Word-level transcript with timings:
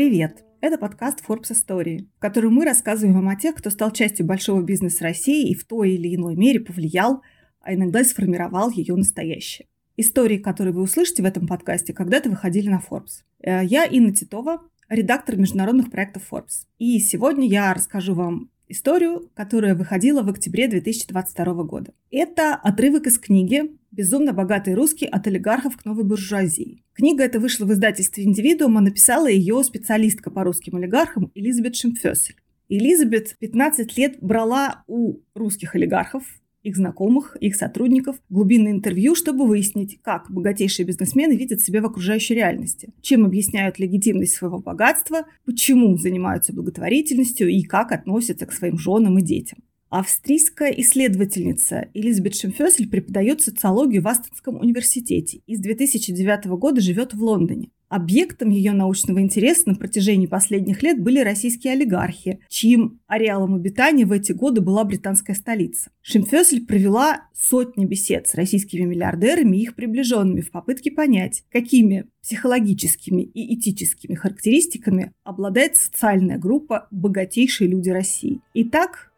Привет! 0.00 0.46
Это 0.62 0.78
подкаст 0.78 1.22
Forbes 1.28 1.52
Истории, 1.52 2.08
в 2.16 2.20
котором 2.20 2.54
мы 2.54 2.64
рассказываем 2.64 3.16
вам 3.16 3.28
о 3.28 3.36
тех, 3.36 3.54
кто 3.54 3.68
стал 3.68 3.90
частью 3.90 4.24
большого 4.24 4.62
бизнеса 4.62 5.04
России 5.04 5.50
и 5.50 5.54
в 5.54 5.66
той 5.66 5.90
или 5.90 6.16
иной 6.16 6.36
мере 6.36 6.58
повлиял, 6.58 7.20
а 7.60 7.74
иногда 7.74 8.02
сформировал 8.02 8.70
ее 8.70 8.96
настоящее. 8.96 9.68
Истории, 9.98 10.38
которые 10.38 10.72
вы 10.72 10.80
услышите 10.80 11.22
в 11.22 11.26
этом 11.26 11.46
подкасте, 11.46 11.92
когда-то 11.92 12.30
выходили 12.30 12.70
на 12.70 12.80
Forbes. 12.80 13.24
Э, 13.40 13.62
я 13.62 13.84
Инна 13.84 14.14
Титова, 14.14 14.62
редактор 14.88 15.36
международных 15.36 15.90
проектов 15.90 16.22
Forbes. 16.32 16.64
И 16.78 16.98
сегодня 16.98 17.46
я 17.46 17.74
расскажу 17.74 18.14
вам 18.14 18.48
историю, 18.70 19.30
которая 19.34 19.74
выходила 19.74 20.22
в 20.22 20.28
октябре 20.28 20.68
2022 20.68 21.64
года. 21.64 21.92
Это 22.10 22.54
отрывок 22.54 23.06
из 23.06 23.18
книги 23.18 23.76
«Безумно 23.90 24.32
богатый 24.32 24.74
русский 24.74 25.06
от 25.06 25.26
олигархов 25.26 25.76
к 25.76 25.84
новой 25.84 26.04
буржуазии». 26.04 26.84
Книга 26.94 27.24
эта 27.24 27.40
вышла 27.40 27.64
в 27.66 27.72
издательстве 27.72 28.24
«Индивидуум», 28.24 28.78
а 28.78 28.80
написала 28.80 29.28
ее 29.28 29.62
специалистка 29.64 30.30
по 30.30 30.44
русским 30.44 30.76
олигархам 30.76 31.30
Элизабет 31.34 31.76
Шимфёсель. 31.76 32.36
Элизабет 32.68 33.36
15 33.38 33.96
лет 33.98 34.18
брала 34.20 34.84
у 34.86 35.18
русских 35.34 35.74
олигархов 35.74 36.22
их 36.62 36.76
знакомых, 36.76 37.36
их 37.40 37.56
сотрудников, 37.56 38.16
глубинное 38.28 38.72
интервью, 38.72 39.14
чтобы 39.14 39.46
выяснить, 39.46 40.00
как 40.02 40.30
богатейшие 40.30 40.86
бизнесмены 40.86 41.36
видят 41.36 41.60
себя 41.60 41.80
в 41.80 41.86
окружающей 41.86 42.34
реальности, 42.34 42.92
чем 43.00 43.24
объясняют 43.24 43.78
легитимность 43.78 44.34
своего 44.34 44.58
богатства, 44.58 45.26
почему 45.44 45.96
занимаются 45.96 46.52
благотворительностью 46.52 47.48
и 47.48 47.62
как 47.62 47.92
относятся 47.92 48.46
к 48.46 48.52
своим 48.52 48.78
женам 48.78 49.18
и 49.18 49.22
детям. 49.22 49.60
Австрийская 49.90 50.70
исследовательница 50.70 51.88
Элизабет 51.94 52.36
Шемфёсель 52.36 52.88
преподает 52.88 53.40
социологию 53.40 54.02
в 54.02 54.06
Астонском 54.06 54.60
университете 54.60 55.40
и 55.48 55.56
с 55.56 55.58
2009 55.58 56.46
года 56.46 56.80
живет 56.80 57.12
в 57.12 57.20
Лондоне. 57.20 57.70
Объектом 57.88 58.50
ее 58.50 58.70
научного 58.70 59.20
интереса 59.20 59.68
на 59.68 59.74
протяжении 59.74 60.28
последних 60.28 60.84
лет 60.84 61.02
были 61.02 61.18
российские 61.18 61.72
олигархи, 61.72 62.38
чьим 62.48 63.00
ареалом 63.08 63.56
обитания 63.56 64.06
в 64.06 64.12
эти 64.12 64.30
годы 64.30 64.60
была 64.60 64.84
британская 64.84 65.34
столица. 65.34 65.90
Шимфёсель 66.00 66.64
провела 66.64 67.24
сотни 67.34 67.84
бесед 67.84 68.28
с 68.28 68.36
российскими 68.36 68.84
миллиардерами 68.84 69.56
и 69.56 69.62
их 69.62 69.74
приближенными 69.74 70.40
в 70.40 70.52
попытке 70.52 70.92
понять, 70.92 71.42
какими 71.50 72.06
психологическими 72.22 73.22
и 73.22 73.56
этическими 73.56 74.14
характеристиками 74.14 75.10
обладает 75.24 75.76
социальная 75.76 76.38
группа 76.38 76.86
«богатейшие 76.92 77.68
люди 77.68 77.90
России». 77.90 78.40
Итак, 78.54 79.09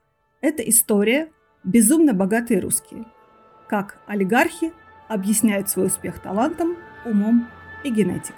это 0.42 0.62
история 0.68 1.30
«Безумно 1.64 2.12
богатые 2.12 2.60
русские». 2.60 3.04
Как 3.68 3.98
олигархи 4.06 4.72
объясняют 5.08 5.70
свой 5.70 5.86
успех 5.86 6.20
талантом, 6.20 6.76
умом 7.06 7.48
и 7.84 7.90
генетикой. 7.90 8.36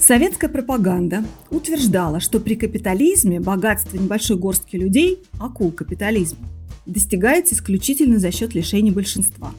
Советская 0.00 0.50
пропаганда 0.50 1.24
утверждала, 1.48 2.20
что 2.20 2.38
при 2.38 2.56
капитализме 2.56 3.40
богатство 3.40 3.96
небольшой 3.96 4.36
горстки 4.36 4.76
людей, 4.76 5.22
акул 5.40 5.72
капитализма, 5.72 6.46
достигается 6.84 7.54
исключительно 7.54 8.18
за 8.18 8.30
счет 8.30 8.54
лишений 8.54 8.90
большинства. 8.90 9.50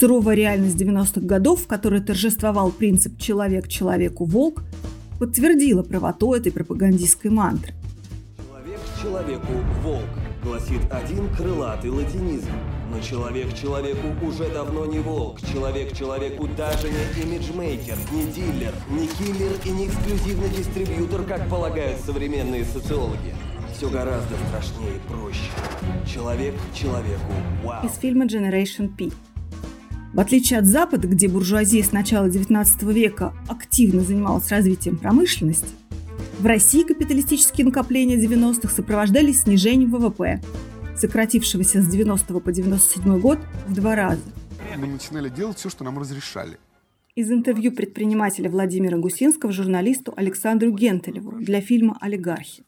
Суровая 0.00 0.34
реальность 0.34 0.80
90-х 0.80 1.20
годов, 1.20 1.64
в 1.64 1.66
которой 1.66 2.00
торжествовал 2.00 2.72
принцип 2.72 3.18
«человек 3.18 3.68
человеку 3.68 4.24
волк», 4.24 4.62
подтвердила 5.18 5.82
правоту 5.82 6.32
этой 6.32 6.50
пропагандистской 6.50 7.30
мантры. 7.30 7.74
Человек 8.48 8.80
человеку 9.02 9.52
волк, 9.82 10.08
гласит 10.42 10.80
один 10.90 11.28
крылатый 11.36 11.90
латинизм. 11.90 12.48
Но 12.90 12.98
человек 13.02 13.52
человеку 13.52 14.08
уже 14.26 14.48
давно 14.48 14.86
не 14.86 15.00
волк. 15.00 15.38
Человек 15.52 15.94
человеку 15.94 16.48
даже 16.56 16.88
не 16.88 17.22
имиджмейкер, 17.22 17.98
не 18.10 18.22
дилер, 18.32 18.72
не 18.88 19.06
киллер 19.06 19.52
и 19.66 19.68
не 19.68 19.86
эксклюзивный 19.88 20.48
дистрибьютор, 20.48 21.24
как 21.24 21.46
полагают 21.50 22.00
современные 22.00 22.64
социологи. 22.64 23.34
Все 23.74 23.90
гораздо 23.90 24.34
страшнее 24.48 24.96
и 24.96 25.12
проще. 25.12 25.50
Человек 26.06 26.54
человеку 26.74 27.32
вау. 27.62 27.84
Из 27.84 27.92
фильма 27.96 28.24
Generation 28.24 28.88
P. 28.88 29.10
В 30.12 30.18
отличие 30.18 30.58
от 30.58 30.66
Запада, 30.66 31.06
где 31.06 31.28
буржуазия 31.28 31.84
с 31.84 31.92
начала 31.92 32.26
XIX 32.26 32.92
века 32.92 33.32
активно 33.48 34.00
занималась 34.00 34.48
развитием 34.48 34.98
промышленности, 34.98 35.68
в 36.40 36.46
России 36.46 36.82
капиталистические 36.82 37.66
накопления 37.66 38.16
90-х 38.16 38.74
сопровождались 38.74 39.42
снижением 39.42 39.92
ВВП, 39.92 40.40
сократившегося 40.96 41.80
с 41.80 41.86
90 41.86 42.40
по 42.40 42.50
97 42.50 43.20
год 43.20 43.38
в 43.68 43.74
два 43.74 43.94
раза. 43.94 44.22
Мы 44.76 44.86
начинали 44.88 45.28
делать 45.28 45.58
все, 45.58 45.68
что 45.68 45.84
нам 45.84 45.98
разрешали. 45.98 46.58
Из 47.14 47.30
интервью 47.30 47.72
предпринимателя 47.72 48.50
Владимира 48.50 48.96
Гусинского 48.98 49.52
журналисту 49.52 50.12
Александру 50.16 50.72
Гентелеву 50.72 51.32
для 51.32 51.60
фильма 51.60 51.98
«Олигархи». 52.00 52.64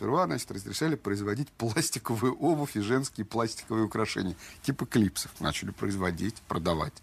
Сперва, 0.00 0.24
значит, 0.24 0.50
разрешали 0.50 0.94
производить 0.94 1.48
пластиковую 1.50 2.34
обувь 2.38 2.74
и 2.74 2.80
женские 2.80 3.26
пластиковые 3.26 3.84
украшения, 3.84 4.34
типа 4.62 4.86
клипсов. 4.86 5.30
Начали 5.40 5.72
производить, 5.72 6.36
продавать 6.48 6.94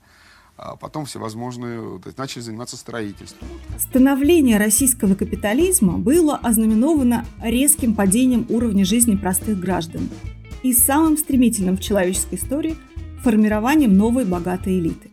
а 0.60 0.76
потом 0.76 1.06
всевозможные, 1.06 2.02
начали 2.18 2.42
заниматься 2.42 2.76
строительством. 2.76 3.48
Становление 3.78 4.58
российского 4.58 5.14
капитализма 5.14 6.00
было 6.00 6.36
ознаменовано 6.36 7.28
резким 7.44 7.94
падением 7.94 8.48
уровня 8.50 8.84
жизни 8.84 9.16
простых 9.16 9.60
граждан 9.60 10.10
и 10.64 10.74
самым 10.74 11.18
стремительным 11.18 11.78
в 11.78 11.82
человеческой 11.82 12.40
истории 12.40 12.76
формированием 13.22 13.96
новой 13.96 14.26
богатой 14.26 14.80
элиты. 14.80 15.12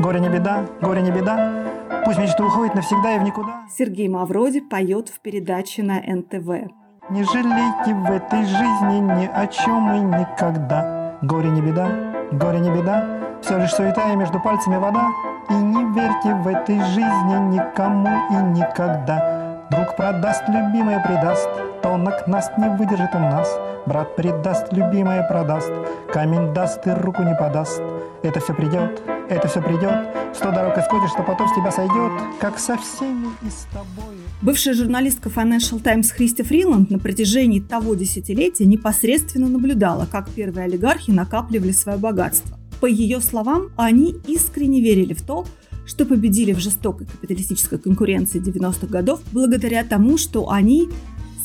Горе 0.00 0.18
не 0.18 0.28
беда, 0.28 0.68
горе 0.80 1.02
не 1.02 1.12
беда, 1.12 2.02
пусть 2.04 2.18
мечта 2.18 2.44
уходит 2.44 2.74
навсегда 2.74 3.14
и 3.14 3.20
в 3.20 3.22
никуда. 3.22 3.68
Сергей 3.78 4.08
Мавроди 4.08 4.60
поет 4.60 5.10
в 5.10 5.20
передаче 5.20 5.84
на 5.84 6.00
НТВ. 6.00 6.81
Не 7.12 7.24
жалейте 7.24 7.92
в 7.92 8.10
этой 8.10 8.42
жизни 8.42 9.00
ни 9.00 9.26
о 9.26 9.46
чем 9.46 9.92
и 9.92 10.00
никогда. 10.00 11.12
Горе 11.20 11.50
не 11.50 11.60
беда, 11.60 11.86
горе 12.32 12.58
не 12.58 12.70
беда, 12.70 13.04
все 13.42 13.58
лишь 13.58 13.74
суета 13.74 14.10
и 14.10 14.16
между 14.16 14.40
пальцами 14.40 14.78
вода. 14.78 15.08
И 15.50 15.52
не 15.52 15.84
верьте 15.92 16.34
в 16.34 16.48
этой 16.48 16.80
жизни 16.80 17.54
никому 17.54 18.08
и 18.30 18.58
никогда. 18.58 19.58
Друг 19.68 19.94
продаст, 19.94 20.44
любимое 20.48 21.00
предаст, 21.00 21.50
Тонок 21.82 22.26
нас 22.28 22.50
не 22.56 22.70
выдержит 22.76 23.14
у 23.14 23.18
нас. 23.18 23.60
Брат 23.84 24.16
предаст, 24.16 24.72
любимое 24.72 25.22
продаст, 25.22 25.70
Камень 26.14 26.54
даст 26.54 26.86
и 26.86 26.92
руку 26.92 27.24
не 27.24 27.34
подаст. 27.34 27.82
Это 28.22 28.40
все 28.40 28.54
придет, 28.54 29.02
это 29.28 29.48
все 29.48 29.60
придет, 29.60 30.08
Сто 30.32 30.50
дорог 30.50 30.78
исходишь, 30.78 31.10
что 31.10 31.22
потом 31.22 31.46
с 31.48 31.54
тебя 31.54 31.70
сойдет, 31.70 32.12
Как 32.40 32.58
со 32.58 32.78
всеми 32.78 33.28
и 33.42 33.50
с 33.50 33.66
тобой. 33.70 34.21
Бывшая 34.42 34.74
журналистка 34.74 35.28
Financial 35.28 35.80
Times 35.80 36.10
Христи 36.10 36.42
Фриланд 36.42 36.90
на 36.90 36.98
протяжении 36.98 37.60
того 37.60 37.94
десятилетия 37.94 38.66
непосредственно 38.66 39.46
наблюдала, 39.46 40.04
как 40.10 40.28
первые 40.30 40.64
олигархи 40.64 41.12
накапливали 41.12 41.70
свое 41.70 41.96
богатство. 41.96 42.58
По 42.80 42.86
ее 42.86 43.20
словам, 43.20 43.70
они 43.76 44.16
искренне 44.26 44.80
верили 44.80 45.14
в 45.14 45.22
то, 45.22 45.46
что 45.86 46.04
победили 46.04 46.52
в 46.52 46.58
жестокой 46.58 47.06
капиталистической 47.06 47.78
конкуренции 47.78 48.42
90-х 48.42 48.88
годов 48.88 49.20
благодаря 49.30 49.84
тому, 49.84 50.18
что 50.18 50.50
они 50.50 50.88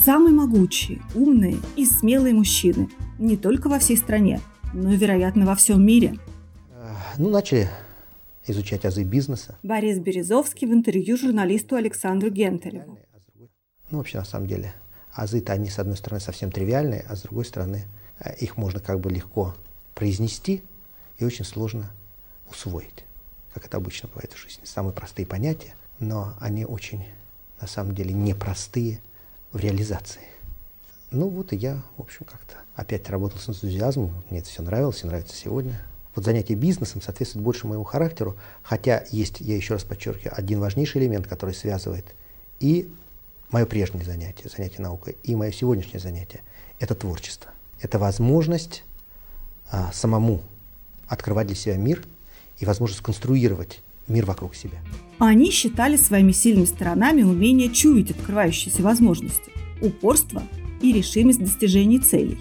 самые 0.03 0.33
могучие, 0.33 0.99
умные 1.13 1.57
и 1.75 1.85
смелые 1.85 2.33
мужчины 2.33 2.89
не 3.19 3.37
только 3.37 3.69
во 3.69 3.77
всей 3.77 3.97
стране, 3.97 4.41
но 4.73 4.91
и, 4.91 4.97
вероятно, 4.97 5.45
во 5.45 5.53
всем 5.53 5.85
мире. 5.85 6.15
Ну, 7.19 7.29
начали 7.29 7.69
изучать 8.47 8.85
азы 8.85 9.03
бизнеса. 9.03 9.57
Борис 9.63 9.99
Березовский 9.99 10.67
в 10.67 10.73
интервью 10.73 11.17
журналисту 11.17 11.75
Александру 11.75 12.29
Гентелеву. 12.29 12.99
Ну, 13.91 13.97
вообще, 13.99 14.17
на 14.17 14.25
самом 14.25 14.47
деле, 14.47 14.73
азы-то 15.13 15.53
они, 15.53 15.69
с 15.69 15.79
одной 15.79 15.97
стороны, 15.97 16.19
совсем 16.19 16.51
тривиальные, 16.51 17.05
а 17.07 17.15
с 17.15 17.21
другой 17.21 17.45
стороны, 17.45 17.83
э, 18.19 18.35
их 18.37 18.57
можно 18.57 18.79
как 18.79 18.99
бы 18.99 19.09
легко 19.11 19.55
произнести– 19.93 20.61
и 21.17 21.25
очень 21.25 21.45
сложно 21.45 21.91
усвоить, 22.49 23.03
как 23.53 23.65
это 23.65 23.77
обычно 23.77 24.09
бывает 24.09 24.33
в 24.33 24.41
жизни. 24.41 24.65
Самые 24.65 24.93
простые 24.93 25.25
понятия, 25.25 25.75
но 25.99 26.33
они 26.39 26.65
очень, 26.65 27.05
на 27.59 27.67
самом 27.67 27.95
деле, 27.95 28.13
непростые 28.13 29.01
в 29.51 29.59
реализации. 29.59 30.21
Ну 31.09 31.29
вот 31.29 31.53
и 31.53 31.55
я, 31.55 31.81
в 31.97 32.01
общем, 32.01 32.25
как-то 32.25 32.55
опять 32.75 33.09
работал 33.09 33.39
с 33.39 33.49
энтузиазмом, 33.49 34.23
мне 34.29 34.39
это 34.39 34.49
все 34.49 34.61
нравилось 34.61 35.03
и 35.03 35.07
нравится 35.07 35.35
сегодня. 35.35 35.79
Вот 36.17 36.25
занятие 36.25 36.55
бизнесом 36.55 36.99
соответствует 36.99 37.43
больше 37.43 37.67
моему 37.67 37.83
характеру, 37.83 38.37
хотя 38.63 39.03
есть, 39.11 39.39
я 39.39 39.55
еще 39.55 39.75
раз 39.75 39.83
подчеркиваю, 39.83 40.35
один 40.35 40.59
важнейший 40.59 40.99
элемент, 40.99 41.27
который 41.27 41.53
связывает 41.53 42.05
и 42.59 42.89
мое 43.51 43.67
прежнее 43.67 44.03
занятие, 44.03 44.49
занятие 44.49 44.81
наукой, 44.81 45.15
и 45.21 45.35
мое 45.35 45.51
сегодняшнее 45.51 45.99
занятие– 45.99 46.41
это 46.79 46.95
творчество. 46.95 47.51
Это 47.81 47.99
возможность 47.99 48.83
а, 49.69 49.91
самому 49.93 50.41
открывать 51.07 51.45
для 51.45 51.55
себя 51.55 51.77
мир 51.77 52.03
и 52.57 52.65
возможность 52.65 53.03
конструировать 53.03 53.81
мир 54.07 54.25
вокруг 54.25 54.55
себя. 54.55 54.79
Они 55.19 55.51
считали 55.51 55.97
своими 55.97 56.31
сильными 56.31 56.65
сторонами 56.65 57.21
умение 57.21 57.69
чуять 57.69 58.09
открывающиеся 58.09 58.81
возможности, 58.81 59.51
упорство 59.83 60.41
и 60.81 60.91
решимость 60.93 61.37
в 61.37 61.43
достижении 61.43 61.99
целей, 61.99 62.39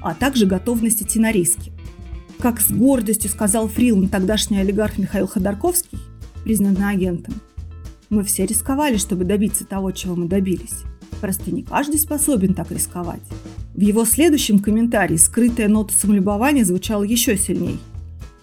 а 0.00 0.14
также 0.14 0.46
готовность 0.46 1.02
идти 1.02 1.20
на 1.20 1.30
риски. 1.30 1.77
Как 2.40 2.60
с 2.60 2.70
гордостью 2.70 3.30
сказал 3.30 3.66
Фриланд 3.66 4.12
тогдашний 4.12 4.58
олигарх 4.58 4.96
Михаил 4.96 5.26
Ходорковский, 5.26 5.98
признанный 6.44 6.88
агентом, 6.88 7.34
мы 8.10 8.22
все 8.22 8.46
рисковали, 8.46 8.96
чтобы 8.96 9.24
добиться 9.24 9.66
того, 9.66 9.90
чего 9.90 10.14
мы 10.14 10.28
добились. 10.28 10.84
Просто 11.20 11.50
не 11.50 11.64
каждый 11.64 11.98
способен 11.98 12.54
так 12.54 12.70
рисковать. 12.70 13.22
В 13.74 13.80
его 13.80 14.04
следующем 14.04 14.60
комментарии 14.60 15.16
скрытая 15.16 15.66
нота 15.66 15.92
самолюбования 15.92 16.64
звучала 16.64 17.02
еще 17.02 17.36
сильней. 17.36 17.80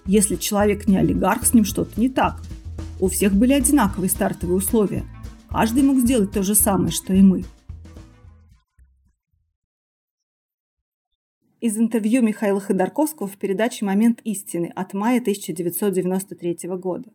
Если 0.05 0.35
человек 0.35 0.87
не 0.87 0.97
олигарх, 0.97 1.45
с 1.45 1.53
ним 1.53 1.63
что-то 1.63 1.99
не 1.99 2.09
так. 2.09 2.41
У 2.99 3.07
всех 3.07 3.33
были 3.33 3.53
одинаковые 3.53 4.09
стартовые 4.09 4.57
условия. 4.57 5.05
Каждый 5.49 5.83
мог 5.83 5.99
сделать 5.99 6.31
то 6.31 6.43
же 6.43 6.53
самое, 6.53 6.91
что 6.91 7.13
и 7.13 7.21
мы. 7.21 7.45
Из 11.65 11.79
интервью 11.79 12.21
Михаила 12.21 12.59
Ходорковского 12.59 13.27
в 13.27 13.37
передаче 13.37 13.85
«Момент 13.85 14.21
истины» 14.23 14.71
от 14.75 14.93
мая 14.93 15.19
1993 15.19 16.69
года. 16.77 17.09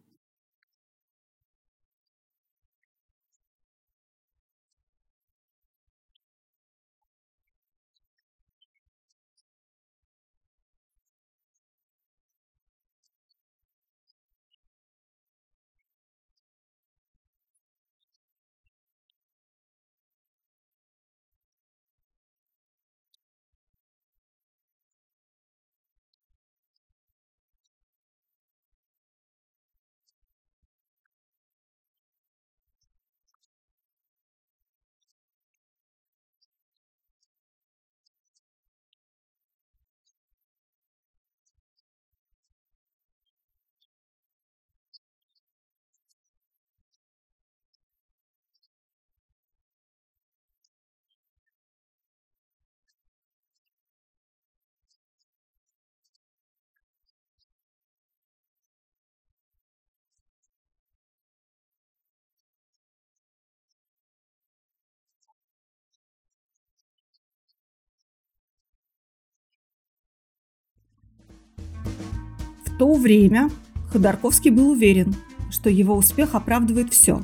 То 72.81 72.95
время 72.95 73.51
Ходорковский 73.93 74.51
был 74.51 74.71
уверен, 74.71 75.15
что 75.51 75.69
его 75.69 75.95
успех 75.95 76.35
оправдывает 76.35 76.95
все, 76.95 77.21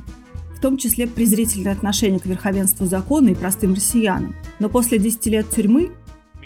в 0.55 0.61
том 0.61 0.77
числе 0.77 1.07
презрительное 1.07 1.73
отношение 1.73 2.19
к 2.19 2.27
верховенству 2.27 2.85
закона 2.85 3.29
и 3.29 3.33
простым 3.33 3.73
россиянам. 3.73 4.35
Но 4.59 4.69
после 4.69 4.99
10 4.99 5.25
лет 5.25 5.49
тюрьмы 5.49 5.89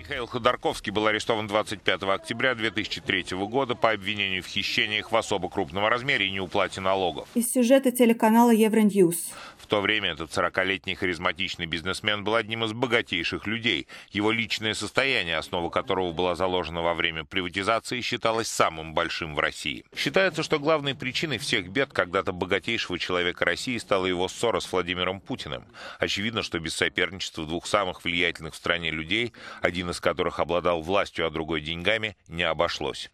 Михаил 0.02 0.26
Ходорковский 0.26 0.92
был 0.92 1.06
арестован 1.06 1.46
25 1.46 2.02
октября 2.02 2.56
2003 2.56 3.38
года 3.38 3.76
по 3.76 3.92
обвинению 3.92 4.42
в 4.42 4.48
хищениях 4.48 5.12
в 5.12 5.16
особо 5.16 5.48
крупном 5.48 5.86
размере 5.86 6.26
и 6.26 6.32
неуплате 6.32 6.82
налогов. 6.82 7.28
Из 7.36 7.54
сюжета 7.54 7.92
телеканала 7.92 8.50
Евроньюз 8.50 9.32
то 9.72 9.80
время 9.80 10.10
этот 10.12 10.32
40-летний 10.32 10.96
харизматичный 10.96 11.66
бизнесмен 11.66 12.26
был 12.26 12.36
одним 12.36 12.66
из 12.66 12.74
богатейших 12.74 13.48
людей. 13.48 13.88
Его 14.12 14.30
личное 14.30 14.74
состояние, 14.74 15.38
основа 15.38 15.70
которого 15.70 16.12
была 16.12 16.36
заложена 16.36 16.82
во 16.82 16.94
время 16.94 17.24
приватизации, 17.24 18.02
считалось 18.02 18.50
самым 18.50 18.94
большим 18.94 19.34
в 19.34 19.40
России. 19.40 19.86
Считается, 19.96 20.44
что 20.44 20.60
главной 20.60 20.94
причиной 20.94 21.38
всех 21.38 21.70
бед 21.70 21.94
когда-то 21.94 22.34
богатейшего 22.34 23.00
человека 23.00 23.46
России 23.46 23.78
стала 23.78 24.08
его 24.08 24.28
ссора 24.28 24.60
с 24.60 24.70
Владимиром 24.70 25.22
Путиным. 25.22 25.64
Очевидно, 26.00 26.44
что 26.44 26.60
без 26.60 26.76
соперничества 26.76 27.46
двух 27.46 27.66
самых 27.66 28.04
влиятельных 28.04 28.56
в 28.56 28.58
стране 28.58 28.92
людей, 28.92 29.32
один 29.62 29.90
из 29.90 30.01
которых 30.02 30.40
обладал 30.40 30.82
властью, 30.82 31.26
а 31.26 31.30
другой 31.30 31.62
деньгами, 31.62 32.18
не 32.28 32.44
обошлось. 32.44 33.10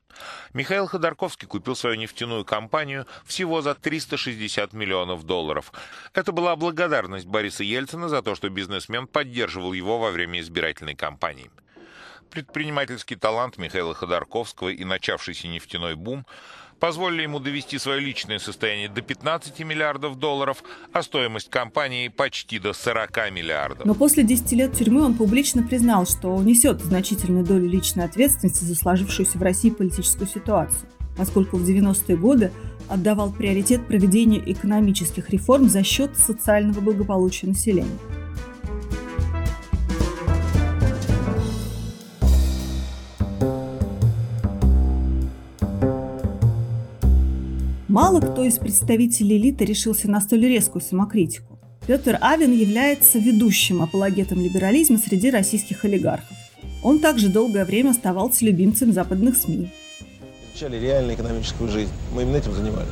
Михаил 0.54 0.88
Ходорковский 0.88 1.48
купил 1.48 1.76
свою 1.76 1.96
нефтяную 1.96 2.44
компанию 2.44 3.06
всего 3.26 3.62
за 3.62 3.76
360 3.76 4.74
миллионов 4.74 5.24
долларов. 5.24 5.72
Это 6.14 6.32
была 6.32 6.56
благодарность 6.56 7.28
Бориса 7.28 7.64
Ельцина 7.64 8.10
за 8.10 8.22
то, 8.22 8.34
что 8.36 8.50
бизнесмен 8.50 9.08
поддерживал 9.08 9.74
его 9.74 10.00
во 10.00 10.12
время 10.12 10.40
избирательной 10.40 10.96
кампании. 10.96 11.52
Предпринимательский 12.30 13.16
талант 13.16 13.58
Михаила 13.58 13.94
Ходорковского 13.94 14.70
и 14.70 14.84
начавшийся 14.84 15.48
нефтяной 15.48 15.96
бум 15.96 16.26
позволили 16.80 17.24
ему 17.24 17.40
довести 17.40 17.80
свое 17.80 18.00
личное 18.00 18.40
состояние 18.40 18.90
до 18.90 19.02
15 19.02 19.60
миллиардов 19.60 20.18
долларов, 20.20 20.64
а 20.94 21.02
стоимость 21.02 21.50
компании 21.50 22.08
почти 22.08 22.60
до 22.60 22.74
40 22.74 23.32
миллиардов. 23.32 23.86
Но 23.86 23.96
после 23.96 24.24
10 24.24 24.52
лет 24.54 24.74
тюрьмы 24.74 25.04
он 25.04 25.16
публично 25.16 25.64
признал, 25.64 26.06
что 26.06 26.42
несет 26.42 26.82
значительную 26.82 27.46
долю 27.46 27.68
личной 27.68 28.06
ответственности 28.06 28.64
за 28.64 28.76
сложившуюся 28.76 29.38
в 29.38 29.42
России 29.42 29.70
политическую 29.70 30.28
ситуацию, 30.28 30.88
поскольку 31.18 31.58
в 31.58 31.68
90-е 31.68 32.18
годы 32.18 32.52
отдавал 32.88 33.32
приоритет 33.32 33.88
проведению 33.88 34.50
экономических 34.50 35.30
реформ 35.30 35.70
за 35.70 35.84
счет 35.84 36.18
социального 36.18 36.80
благополучия 36.80 37.48
населения. 37.48 37.98
Мало 47.88 48.20
кто 48.20 48.44
из 48.44 48.60
представителей 48.60 49.38
элиты 49.38 49.64
решился 49.64 50.12
на 50.12 50.20
столь 50.20 50.48
резкую 50.48 50.82
самокритику. 50.82 51.58
Петр 51.88 52.18
Авен 52.20 52.52
является 52.52 53.18
ведущим 53.18 53.82
апологетом 53.82 54.42
либерализма 54.42 54.98
среди 54.98 55.32
российских 55.32 55.86
олигархов. 55.86 56.36
Он 56.84 57.00
также 57.00 57.30
долгое 57.30 57.64
время 57.64 57.92
оставался 57.92 58.44
любимцем 58.44 58.92
западных 58.92 59.38
СМИ. 59.38 59.70
Изучали 60.54 60.78
реальную 60.78 61.16
экономическую 61.16 61.70
жизнь. 61.70 61.92
Мы 62.14 62.24
именно 62.24 62.36
этим 62.36 62.52
занимались. 62.52 62.90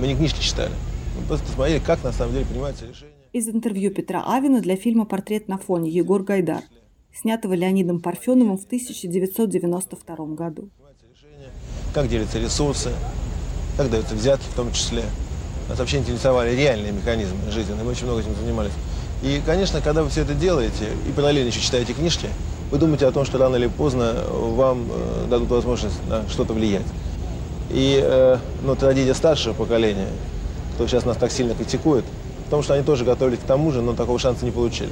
Мы 0.00 0.08
не 0.08 0.16
книжки 0.16 0.42
читали. 0.42 0.72
Мы 1.16 1.24
просто 1.28 1.48
смотрели, 1.52 1.78
как 1.78 2.02
на 2.02 2.10
самом 2.10 2.32
деле 2.32 2.44
принимаются 2.44 2.84
решения. 2.84 3.12
Из 3.32 3.48
интервью 3.48 3.92
Петра 3.92 4.24
Авина 4.26 4.60
для 4.60 4.74
фильма 4.74 5.04
«Портрет 5.04 5.46
на 5.46 5.56
фоне» 5.56 5.88
Егор 5.88 6.24
Гайдар, 6.24 6.64
снятого 7.14 7.52
Леонидом 7.52 8.00
Парфеновым 8.00 8.58
в 8.58 8.64
1992 8.64 10.16
году. 10.34 10.68
Как 11.94 12.08
делятся 12.08 12.40
ресурсы, 12.40 12.90
как 13.76 13.90
даются 13.90 14.14
взятки 14.14 14.44
в 14.52 14.54
том 14.54 14.72
числе. 14.72 15.04
Нас 15.68 15.78
вообще 15.78 15.98
интересовали 15.98 16.54
реальные 16.54 16.92
механизмы 16.92 17.50
жизни, 17.50 17.74
мы 17.74 17.90
очень 17.90 18.04
много 18.04 18.20
этим 18.20 18.34
занимались. 18.36 18.72
И, 19.22 19.40
конечно, 19.46 19.80
когда 19.80 20.02
вы 20.02 20.10
все 20.10 20.22
это 20.22 20.34
делаете 20.34 20.88
и 21.08 21.12
параллельно 21.12 21.48
еще 21.48 21.60
читаете 21.60 21.92
книжки, 21.92 22.28
вы 22.70 22.78
думаете 22.78 23.06
о 23.06 23.12
том, 23.12 23.24
что 23.24 23.38
рано 23.38 23.56
или 23.56 23.68
поздно 23.68 24.24
вам 24.30 24.88
э, 24.90 25.26
дадут 25.30 25.50
возможность 25.50 25.96
на 26.08 26.28
что-то 26.28 26.54
влиять. 26.54 26.86
И 27.70 28.00
э, 28.02 28.38
ну, 28.64 28.74
трагедия 28.74 29.14
старшего 29.14 29.54
поколения, 29.54 30.08
кто 30.74 30.86
сейчас 30.86 31.04
нас 31.04 31.16
так 31.16 31.30
сильно 31.30 31.54
критикует, 31.54 32.04
в 32.46 32.50
том, 32.50 32.62
что 32.62 32.74
они 32.74 32.82
тоже 32.82 33.04
готовились 33.04 33.38
к 33.38 33.42
тому 33.42 33.70
же, 33.70 33.80
но 33.80 33.92
такого 33.92 34.18
шанса 34.18 34.44
не 34.44 34.50
получили. 34.50 34.90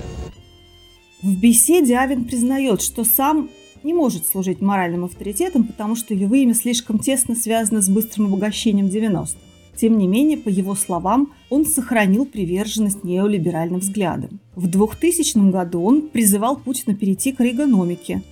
В 1.22 1.36
беседе 1.36 1.98
Авен 1.98 2.24
признает, 2.24 2.80
что 2.80 3.04
сам 3.04 3.50
не 3.82 3.92
может 3.92 4.26
служить 4.26 4.60
моральным 4.60 5.04
авторитетом, 5.04 5.64
потому 5.64 5.96
что 5.96 6.14
его 6.14 6.34
имя 6.34 6.54
слишком 6.54 6.98
тесно 6.98 7.34
связано 7.34 7.80
с 7.80 7.88
быстрым 7.88 8.26
обогащением 8.26 8.86
90-х. 8.86 9.38
Тем 9.76 9.96
не 9.96 10.06
менее, 10.06 10.36
по 10.36 10.50
его 10.50 10.74
словам, 10.74 11.32
он 11.48 11.64
сохранил 11.64 12.26
приверженность 12.26 13.02
неолиберальным 13.02 13.80
взглядам. 13.80 14.40
В 14.54 14.66
2000 14.66 15.50
году 15.50 15.82
он 15.82 16.08
призывал 16.08 16.56
Путина 16.56 16.94
перейти 16.94 17.32
к 17.32 17.40
регономике 17.40 18.22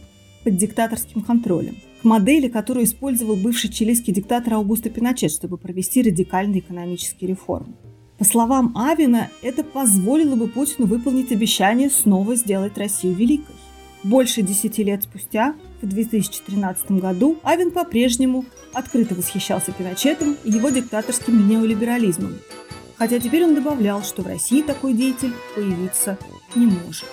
под 0.45 0.57
диктаторским 0.57 1.23
контролем, 1.23 1.77
к 2.03 2.05
модели, 2.05 2.49
которую 2.49 2.85
использовал 2.85 3.37
бывший 3.37 3.71
чилийский 3.71 4.13
диктатор 4.13 4.55
Аугусто 4.55 4.91
Пиночет, 4.91 5.33
чтобы 5.33 5.57
провести 5.57 6.03
радикальные 6.03 6.61
экономические 6.61 7.31
реформы. 7.31 7.75
По 8.19 8.25
словам 8.25 8.77
Авина, 8.77 9.31
это 9.43 9.63
позволило 9.63 10.35
бы 10.35 10.49
Путину 10.49 10.87
выполнить 10.87 11.33
обещание 11.33 11.89
снова 11.89 12.35
сделать 12.35 12.77
Россию 12.77 13.15
великой. 13.15 13.55
Больше 14.05 14.43
десяти 14.43 14.85
лет 14.85 15.03
спустя, 15.03 15.55
в 15.83 15.87
2013 15.87 16.93
году, 16.93 17.39
Авен 17.43 17.73
по-прежнему 17.73 18.45
открыто 18.73 19.15
восхищался 19.15 19.73
Пиночетом 19.73 20.37
и 20.45 20.51
его 20.51 20.71
диктаторским 20.71 21.49
неолиберализмом. 21.49 22.39
Хотя 22.97 23.19
теперь 23.19 23.45
он 23.45 23.55
добавлял, 23.55 24.03
что 24.03 24.23
в 24.23 24.27
России 24.27 24.63
такой 24.63 24.93
деятель 24.93 25.33
появиться 25.55 26.17
не 26.55 26.67
может. 26.67 27.07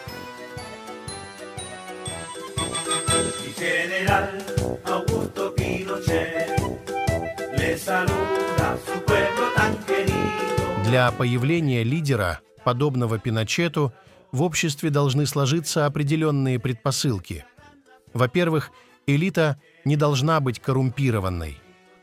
Для 10.86 11.12
появления 11.12 11.84
лидера, 11.84 12.42
подобного 12.63 13.18
Пиночету, 13.20 13.92
в 14.36 14.42
обществе 14.42 14.89
должны 14.89 15.25
сложиться 15.25 15.86
определенные 15.86 16.60
предпосылки. 16.60 17.46
Во-первых, 18.13 18.72
элита 19.08 19.62
не 19.86 19.96
должна 19.96 20.42
быть 20.42 20.60
коррумпированной. 20.60 21.58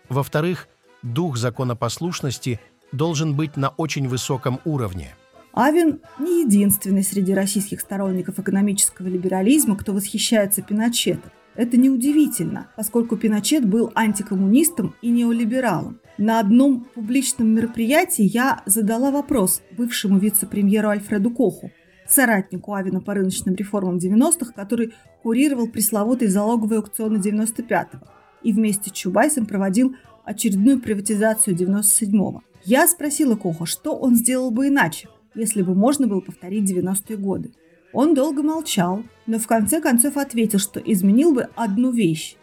Во-вторых, 0.08 0.68
дух 1.02 1.36
законопослушности 1.36 2.58
должен 2.90 3.34
быть 3.34 3.58
на 3.58 3.68
очень 3.68 4.08
высоком 4.08 4.60
уровне. 4.64 5.14
Авен 5.52 6.00
не 6.18 6.44
единственный 6.44 7.04
среди 7.04 7.34
российских 7.34 7.82
сторонников 7.82 8.38
экономического 8.38 9.08
либерализма, 9.08 9.76
кто 9.76 9.92
восхищается 9.92 10.62
Пиночетом. 10.62 11.30
Это 11.54 11.76
неудивительно, 11.76 12.68
поскольку 12.76 13.18
Пиночет 13.18 13.66
был 13.68 13.92
антикоммунистом 13.94 14.94
и 15.02 15.10
неолибералом. 15.10 16.00
На 16.16 16.40
одном 16.40 16.86
публичном 16.94 17.48
мероприятии 17.48 18.24
я 18.24 18.62
задала 18.64 19.10
вопрос 19.10 19.60
бывшему 19.76 20.18
вице-премьеру 20.18 20.88
Альфреду 20.88 21.30
Коху, 21.30 21.70
соратнику 22.12 22.74
Авина 22.74 23.00
по 23.00 23.14
рыночным 23.14 23.54
реформам 23.54 23.98
90-х, 23.98 24.52
который 24.52 24.94
курировал 25.22 25.68
пресловутый 25.68 26.28
залоговый 26.28 26.78
аукцион 26.78 27.20
95-го 27.20 28.06
и 28.42 28.52
вместе 28.52 28.90
с 28.90 28.92
Чубайсом 28.92 29.46
проводил 29.46 29.96
очередную 30.24 30.80
приватизацию 30.80 31.56
97-го. 31.56 32.42
Я 32.64 32.86
спросила 32.86 33.36
Коха, 33.36 33.66
что 33.66 33.96
он 33.96 34.14
сделал 34.14 34.50
бы 34.50 34.68
иначе, 34.68 35.08
если 35.34 35.62
бы 35.62 35.74
можно 35.74 36.06
было 36.06 36.20
повторить 36.20 36.70
90-е 36.70 37.16
годы. 37.16 37.52
Он 37.92 38.14
долго 38.14 38.42
молчал, 38.42 39.02
но 39.26 39.38
в 39.38 39.46
конце 39.46 39.80
концов 39.80 40.16
ответил, 40.16 40.58
что 40.58 40.80
изменил 40.80 41.34
бы 41.34 41.48
одну 41.54 41.90
вещь. 41.90 42.36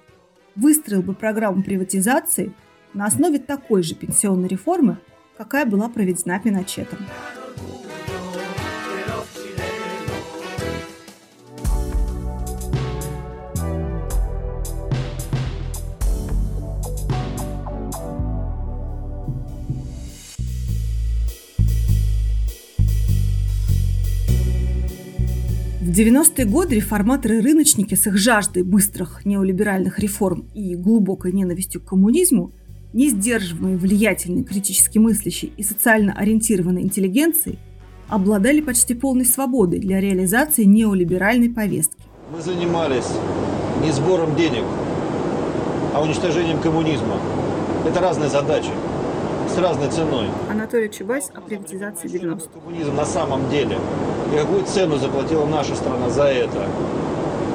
Выстроил 0.56 1.02
бы 1.02 1.14
программу 1.14 1.64
приватизации 1.64 2.54
на 2.94 3.06
основе 3.06 3.40
такой 3.40 3.84
же 3.84 3.96
пенсионной 3.96 4.48
реформы, 4.48 4.98
какая 5.38 5.66
была 5.66 5.90
проведена 5.90 6.40
Пиночетом. 6.40 7.00
90-е 26.00 26.46
годы 26.46 26.76
реформаторы-рыночники 26.76 27.94
с 27.94 28.08
их 28.08 28.16
жаждой 28.16 28.64
быстрых 28.64 29.26
неолиберальных 29.26 30.00
реформ 30.00 30.46
и 30.54 30.76
глубокой 30.76 31.34
ненавистью 31.34 31.82
к 31.82 31.90
коммунизму, 31.90 32.54
не 32.94 33.10
сдерживаемые 33.10 33.78
влиятельной, 33.78 34.46
критически 34.46 34.98
мыслящей 34.98 35.52
и 35.58 35.64
социально 35.64 36.14
ориентированной 36.14 36.84
интеллигенцией, 36.84 37.60
обладали 38.08 38.62
почти 38.62 38.94
полной 38.94 39.26
свободой 39.26 39.80
для 39.80 40.00
реализации 40.00 40.64
неолиберальной 40.64 41.50
повестки. 41.50 42.02
Мы 42.34 42.42
занимались 42.42 43.10
не 43.84 43.92
сбором 43.92 44.38
денег, 44.38 44.64
а 45.94 46.02
уничтожением 46.02 46.62
коммунизма. 46.62 47.20
Это 47.86 48.00
разные 48.00 48.30
задачи 48.30 48.72
с 49.54 49.58
разной 49.58 49.92
ценой. 49.92 50.28
Анатолий 50.70 50.92
Чубайс 50.92 51.32
о 51.34 51.42
приватизации 51.42 52.08
90 52.08 52.48
Коммунизм 52.50 52.96
на 52.96 53.04
самом 53.04 53.50
деле. 53.50 53.80
И 54.32 54.38
какую 54.38 54.64
цену 54.66 54.98
заплатила 55.00 55.48
наша 55.48 55.76
страна 55.76 56.12
за 56.12 56.26
это? 56.26 56.68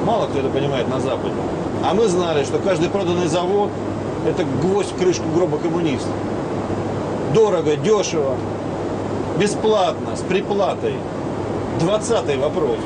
Мало 0.03 0.27
кто 0.27 0.39
это 0.39 0.49
понимает 0.49 0.89
на 0.89 0.99
Западе. 0.99 1.33
А 1.81 1.93
мы 1.93 2.09
знали, 2.09 2.43
что 2.43 2.59
каждый 2.59 2.89
проданный 2.89 3.27
завод– 3.27 3.71
это 4.27 4.43
гвоздь 4.61 4.91
в 4.91 4.97
крышку 4.97 5.23
гроба 5.33 5.57
коммунистов. 5.59 6.11
Дорого, 7.33 7.77
дешево, 7.77 8.35
бесплатно, 9.39 10.17
с 10.17 10.19
приплатой. 10.19 10.95
Двадцатый 11.79 12.35
вопрос. 12.35 12.79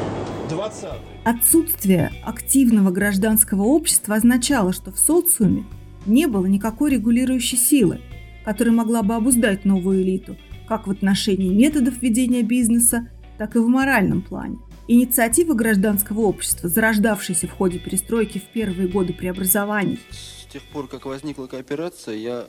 Двадцатый. 0.47 0.99
Отсутствие 1.23 2.11
активного 2.23 2.91
гражданского 2.91 3.63
общества 3.63 4.13
означало, 4.13 4.73
что 4.73 4.91
в 4.91 4.99
социуме 4.99 5.63
не 6.05 6.27
было 6.27 6.45
никакой 6.45 6.91
регулирующей 6.91 7.57
силы, 7.57 7.99
которая 8.45 8.73
могла 8.73 9.03
бы 9.03 9.15
обуздать 9.15 9.65
новую 9.65 10.01
элиту, 10.01 10.37
как 10.67 10.87
в 10.87 10.91
отношении 10.91 11.53
методов 11.53 12.01
ведения 12.01 12.43
бизнеса, 12.43 13.09
так 13.37 13.55
и 13.55 13.59
в 13.59 13.67
моральном 13.67 14.21
плане. 14.21 14.57
Инициатива 14.87 15.53
гражданского 15.53 16.21
общества, 16.21 16.67
зарождавшаяся 16.67 17.47
в 17.47 17.51
ходе 17.51 17.77
перестройки 17.79 18.39
в 18.39 18.45
первые 18.45 18.87
годы 18.87 19.13
преобразований. 19.13 19.99
С 20.09 20.51
тех 20.51 20.63
пор, 20.63 20.87
как 20.87 21.05
возникла 21.05 21.45
кооперация, 21.45 22.15
я 22.15 22.47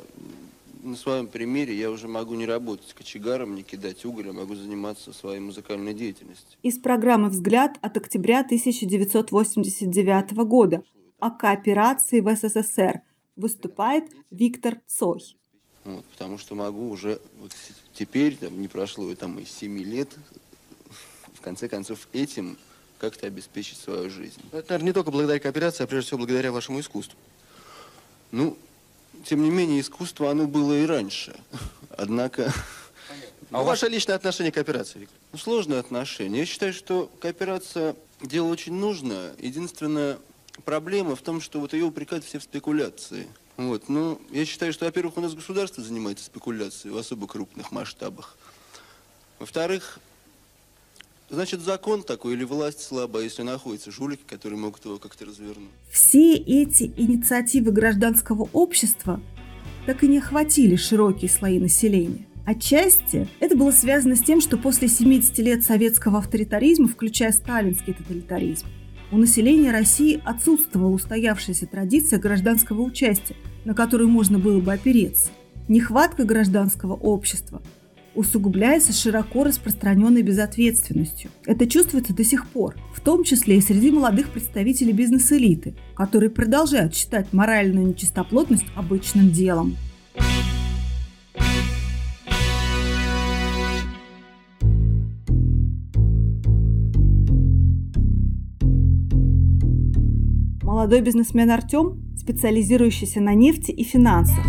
на 0.83 0.97
своем 0.97 1.27
примере 1.27 1.75
я 1.75 1.91
уже 1.91 2.09
могу 2.09 2.35
не 2.35 2.47
работать 2.47 2.93
кочегаром, 2.95 3.55
не 3.55 3.63
кидать 3.63 4.05
уголь, 4.05 4.31
а 4.31 4.33
могу 4.33 4.55
заниматься 4.55 5.13
своей 5.13 5.41
музыкальной 5.41 5.95
деятельностью. 5.95 6.59
Из 6.63 6.79
программы 6.79 7.29
«Взгляд» 7.29 7.79
от 7.83 7.97
октября 7.97 8.41
1989 8.41 10.33
года 10.47 10.83
о 11.19 11.31
кооперации 11.31 12.21
в 12.21 12.35
СССР 12.35 13.03
выступает 13.37 14.05
Виктор 14.31 14.81
Цой. 14.87 15.37
Вот, 15.85 16.05
потому 16.07 16.37
что 16.39 16.55
могу 16.55 16.91
уже 16.91 17.21
вот 17.41 17.53
теперь, 17.95 18.37
там, 18.37 18.61
не 18.61 18.69
прошло 18.69 19.15
там 19.15 19.39
и 19.39 19.47
7 19.47 19.83
лет, 19.83 20.11
в 21.35 21.41
конце 21.41 21.69
концов, 21.69 22.07
этим 22.13 22.59
как-то 22.99 23.27
обеспечить 23.27 23.79
свою 23.79 24.11
жизнь. 24.11 24.43
Это, 24.53 24.73
наверное, 24.73 24.89
не 24.89 24.93
только 24.93 25.11
благодаря 25.11 25.41
кооперации, 25.41 25.85
а 25.85 25.87
прежде 25.87 26.09
всего 26.09 26.19
благодаря 26.19 26.53
вашему 26.53 26.81
искусству. 26.81 27.19
Ну, 28.31 28.59
тем 29.25 29.43
не 29.43 29.51
менее, 29.51 29.81
искусство, 29.81 30.31
оно 30.31 30.47
было 30.47 30.79
и 30.79 30.85
раньше. 30.85 31.35
Однако... 31.97 32.53
А 33.51 33.59
ну, 33.59 33.65
ваше 33.65 33.89
личное 33.89 34.15
отношение 34.15 34.53
к 34.53 34.55
кооперации, 34.55 35.01
Виктор? 35.01 35.19
Ну, 35.33 35.39
сложное 35.39 35.81
отношение. 35.81 36.41
Я 36.41 36.47
считаю, 36.47 36.75
что 36.75 37.11
кооперация– 37.21 37.97
дело 38.21 38.49
очень 38.49 38.75
нужное. 38.75 39.35
Единственная 39.39 40.19
проблема 40.65 41.17
в 41.17 41.23
том, 41.23 41.41
что 41.41 41.59
вот 41.59 41.73
ее 41.73 41.85
упрекают 41.85 42.25
все 42.25 42.39
в 42.39 42.43
спекуляции– 42.43 43.27
вот, 43.69 43.89
ну, 43.89 44.19
я 44.31 44.47
считаю, 44.47 44.73
что, 44.73 44.87
во-первых, 44.87 45.19
у 45.19 45.21
нас 45.21 45.35
государство 45.35 45.85
занимается 45.85 46.25
спекуляцией 46.25 46.95
в 46.95 46.97
особо 46.97 47.27
крупных 47.27 47.73
масштабах. 47.73 48.39
Во-вторых, 49.39 49.99
значит, 51.29 51.61
закон 51.61 52.03
такой 52.03 52.35
или 52.35 52.45
власть 52.45 52.81
слабая, 52.81 53.25
если 53.25 53.43
находятся 53.43 53.91
жулики, 53.91 54.23
которые 54.27 54.59
могут 54.59 54.85
его 54.87 54.97
как-то 54.97 55.27
развернуть. 55.27 55.69
Все 55.91 56.37
эти 56.37 56.93
инициативы 56.97 57.71
гражданского 57.71 58.49
общества 58.55 59.21
так 59.85 60.05
и 60.05 60.09
не 60.09 60.19
охватили 60.19 60.77
широкие 60.77 61.31
слои 61.31 61.59
населения. 61.59 62.27
Отчасти 62.47 63.29
это 63.41 63.57
было 63.57 63.73
связано 63.73 64.17
с 64.17 64.23
тем, 64.23 64.41
что 64.41 64.57
после 64.57 64.89
70 64.89 65.39
лет 65.41 65.65
советского 65.65 66.19
авторитаризма, 66.19 66.89
включая 66.89 67.33
сталинский 67.33 67.93
тоталитаризм, 67.93 68.67
у 69.13 69.19
населения 69.19 69.71
России 69.71 70.23
отсутствовала 70.25 70.91
устоявшаяся 70.91 71.67
традиция 71.67 72.19
гражданского 72.19 72.81
участия– 72.81 73.37
на 73.65 73.75
которую 73.75 74.09
можно 74.09 74.39
было 74.39 74.61
бы 74.61 74.73
опереться. 74.73 75.31
Нехватка 75.69 76.25
гражданского 76.25 76.95
общества 76.95 77.63
усугубляется 78.15 78.93
широко 78.93 79.45
распространенной 79.45 80.23
безответственностью. 80.23 81.31
Это 81.47 81.67
чувствуется 81.67 82.15
до 82.15 82.25
сих 82.25 82.47
пор, 82.49 82.77
в 82.95 83.01
том 83.01 83.23
числе 83.25 83.59
и 83.59 83.61
среди 83.61 83.91
молодых 83.91 84.31
представителей 84.31 84.93
бизнес-элиты, 84.93 85.75
которые 85.95 86.31
продолжают 86.31 86.95
считать 86.95 87.33
моральную 87.33 87.87
нечистоплотность 87.87 88.67
обычным 88.75 89.31
делом. 89.31 89.77
Молодой 100.63 101.01
бизнесмен 101.01 101.51
Артем 101.51 102.10
специализирующийся 102.21 103.21
на 103.21 103.35
нефти 103.35 103.71
и 103.71 103.83
финансах. 103.83 104.45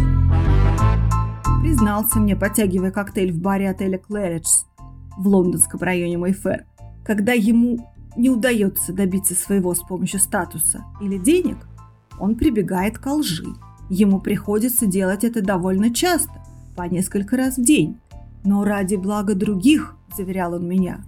Признался 1.62 2.20
мне, 2.20 2.36
потягивая 2.36 2.92
коктейль 2.92 3.32
в 3.32 3.40
баре 3.40 3.70
отеля 3.70 3.98
Claridge's 3.98 4.66
в 5.18 5.28
лондонском 5.28 5.80
районе 5.80 6.18
Мэйфэр, 6.18 6.66
когда 7.06 7.34
ему 7.34 7.90
не 8.18 8.30
удается 8.30 8.94
добиться 8.94 9.36
своего 9.36 9.74
с 9.74 9.80
помощью 9.80 10.20
статуса 10.20 10.84
или 11.00 11.18
денег, 11.18 11.58
он 12.20 12.36
прибегает 12.36 12.98
к 12.98 13.08
лжи. 13.08 13.46
Ему 13.90 14.20
приходится 14.20 14.86
делать 14.86 15.24
это 15.24 15.42
довольно 15.42 15.94
часто, 15.94 16.44
по 16.76 16.84
несколько 16.84 17.38
раз 17.38 17.58
в 17.58 17.64
день. 17.64 18.00
Но 18.44 18.64
ради 18.64 18.96
блага 18.96 19.34
других, 19.36 19.96
заверял 20.16 20.54
он 20.54 20.68
меня. 20.68 21.06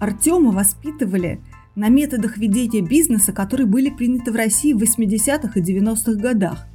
Артема 0.00 0.50
воспитывали 0.50 1.40
на 1.74 1.88
методах 1.88 2.36
ведения 2.36 2.82
бизнеса, 2.82 3.32
которые 3.32 3.66
были 3.66 3.90
приняты 3.90 4.30
в 4.32 4.36
России 4.36 4.72
в 4.72 4.82
80-х 4.82 5.58
и 5.58 5.62
90-х 5.62 6.14
годах, 6.14 6.66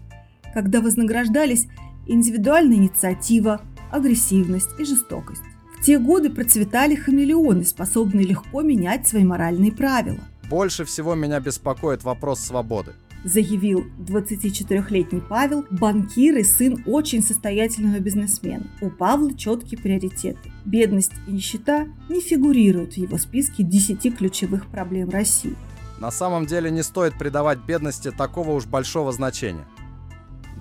когда 0.53 0.81
вознаграждались 0.81 1.67
индивидуальная 2.07 2.77
инициатива, 2.77 3.61
агрессивность 3.91 4.69
и 4.79 4.85
жестокость. 4.85 5.43
В 5.79 5.83
те 5.83 5.99
годы 5.99 6.29
процветали 6.29 6.95
хамелеоны, 6.95 7.63
способные 7.63 8.25
легко 8.25 8.61
менять 8.61 9.07
свои 9.07 9.23
моральные 9.23 9.71
правила. 9.71 10.19
Больше 10.49 10.85
всего 10.85 11.13
меня 11.13 11.39
беспокоит 11.39 12.03
вопрос 12.03 12.39
свободы. 12.39 12.93
Заявил 13.23 13.85
24-летний 13.99 15.21
Павел, 15.21 15.65
банкир 15.69 16.37
и 16.37 16.43
сын 16.43 16.83
очень 16.85 17.21
состоятельного 17.21 17.99
бизнесмена. 17.99 18.67
У 18.81 18.89
Павла 18.89 19.35
четкие 19.35 19.79
приоритеты. 19.79 20.51
Бедность 20.65 21.13
и 21.27 21.31
нищета 21.31 21.87
не 22.09 22.21
фигурируют 22.21 22.93
в 22.93 22.97
его 22.97 23.17
списке 23.17 23.63
10 23.63 24.17
ключевых 24.17 24.67
проблем 24.67 25.09
России. 25.09 25.55
На 25.99 26.11
самом 26.11 26.45
деле 26.45 26.69
не 26.69 26.83
стоит 26.83 27.17
придавать 27.17 27.59
бедности 27.59 28.11
такого 28.11 28.51
уж 28.51 28.65
большого 28.65 29.11
значения. 29.11 29.65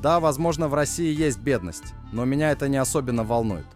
Да, 0.02 0.20
возможно, 0.20 0.68
в 0.68 0.74
России 0.74 1.14
есть 1.14 1.40
бедность, 1.40 1.94
но 2.12 2.24
меня 2.24 2.52
это 2.52 2.68
не 2.68 2.76
особенно 2.76 3.24
волнует. 3.24 3.66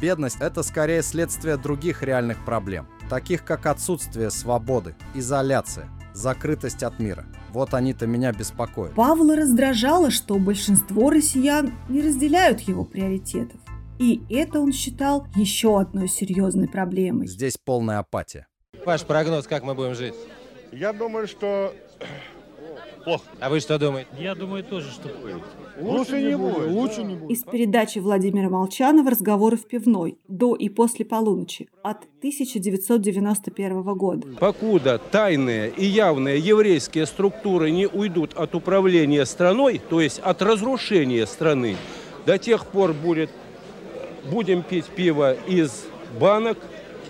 Бедность– 0.00 0.38
это 0.40 0.62
скорее 0.62 1.02
следствие 1.02 1.56
других 1.58 2.02
реальных 2.02 2.42
проблем, 2.44 2.86
таких 3.10 3.44
как 3.44 3.66
отсутствие 3.66 4.30
свободы, 4.30 4.94
изоляция, 5.14 5.88
закрытость 6.14 6.82
от 6.82 6.98
мира. 7.00 7.26
Вот 7.52 7.74
они-то 7.74 8.06
меня 8.06 8.32
беспокоят. 8.32 8.94
Павла 8.94 9.36
раздражало, 9.36 10.10
что 10.10 10.38
большинство 10.38 11.10
россиян 11.10 11.72
не 11.88 12.00
разделяют 12.00 12.60
его 12.60 12.84
приоритетов. 12.84 13.60
И 13.98 14.22
это 14.30 14.60
он 14.60 14.72
считал 14.72 15.26
еще 15.36 15.78
одной 15.78 16.08
серьезной 16.08 16.68
проблемой. 16.68 17.26
Здесь 17.26 17.58
полная 17.62 17.98
апатия. 17.98 18.46
Ваш 18.86 19.04
прогноз, 19.04 19.46
как 19.46 19.62
мы 19.62 19.74
будем 19.74 19.94
жить? 19.94 20.14
Я 20.72 20.92
думаю, 20.92 21.26
что 21.26 21.74
плохо. 23.00 23.24
А 23.40 23.48
вы 23.50 23.60
что 23.60 23.78
думаете? 23.78 24.08
Я 24.18 24.34
думаю 24.34 24.64
тоже, 24.64 24.90
что 24.90 25.08
Лучше 25.80 26.20
не 26.20 26.36
будет. 26.36 26.70
Лучше 26.70 27.02
не 27.02 27.14
будет. 27.16 27.30
Из 27.30 27.42
передачи 27.44 27.98
Владимира 27.98 28.48
Молчанова 28.48 29.10
«Разговоры 29.10 29.56
в 29.56 29.66
пивной» 29.66 30.18
до 30.28 30.54
и 30.54 30.68
после 30.68 31.04
полуночи 31.04 31.68
от 31.82 31.98
1991 32.18 33.82
года. 33.94 34.26
Покуда 34.38 35.00
тайные 35.10 35.70
и 35.70 35.84
явные 35.84 36.38
еврейские 36.38 37.06
структуры 37.06 37.70
не 37.70 37.86
уйдут 37.86 38.34
от 38.34 38.54
управления 38.54 39.24
страной, 39.24 39.80
то 39.88 40.00
есть 40.00 40.18
от 40.18 40.42
разрушения 40.42 41.26
страны, 41.26 41.76
до 42.26 42.38
тех 42.38 42.66
пор 42.66 42.92
будет, 42.92 43.30
будем 44.30 44.62
пить 44.62 44.86
пиво 44.86 45.34
из 45.46 45.86
банок, 46.18 46.58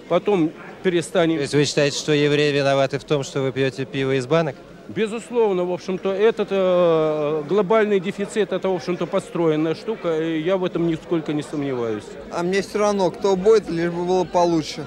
потом 0.09 0.53
перестанем... 0.83 1.37
То 1.37 1.43
есть 1.43 1.55
вы 1.55 1.65
считаете, 1.65 1.99
что 1.99 2.13
евреи 2.13 2.53
виноваты 2.53 2.99
в 2.99 3.05
том, 3.05 3.23
что 3.23 3.43
вы 3.43 3.53
пьете 3.53 3.85
пиво 3.85 4.15
из 4.17 4.27
банок? 4.27 4.57
Безусловно, 4.95 5.65
в 5.65 5.73
общем-то, 5.73 6.13
этот 6.13 6.49
э, 6.51 7.45
глобальный 7.49 8.01
дефицит, 8.01 8.53
это, 8.53 8.69
в 8.69 8.75
общем-то, 8.75 9.07
построенная 9.07 9.77
штука, 9.77 10.21
и 10.21 10.43
я 10.43 10.57
в 10.57 10.65
этом 10.65 10.89
нисколько 10.89 11.33
не 11.33 11.43
сомневаюсь. 11.43 12.07
А 12.33 12.43
мне 12.43 12.61
все 12.61 12.81
равно, 12.81 13.13
кто 13.13 13.37
будет, 13.37 13.71
лишь 13.71 13.93
бы 13.93 14.05
было 14.05 14.25
получше. 14.25 14.85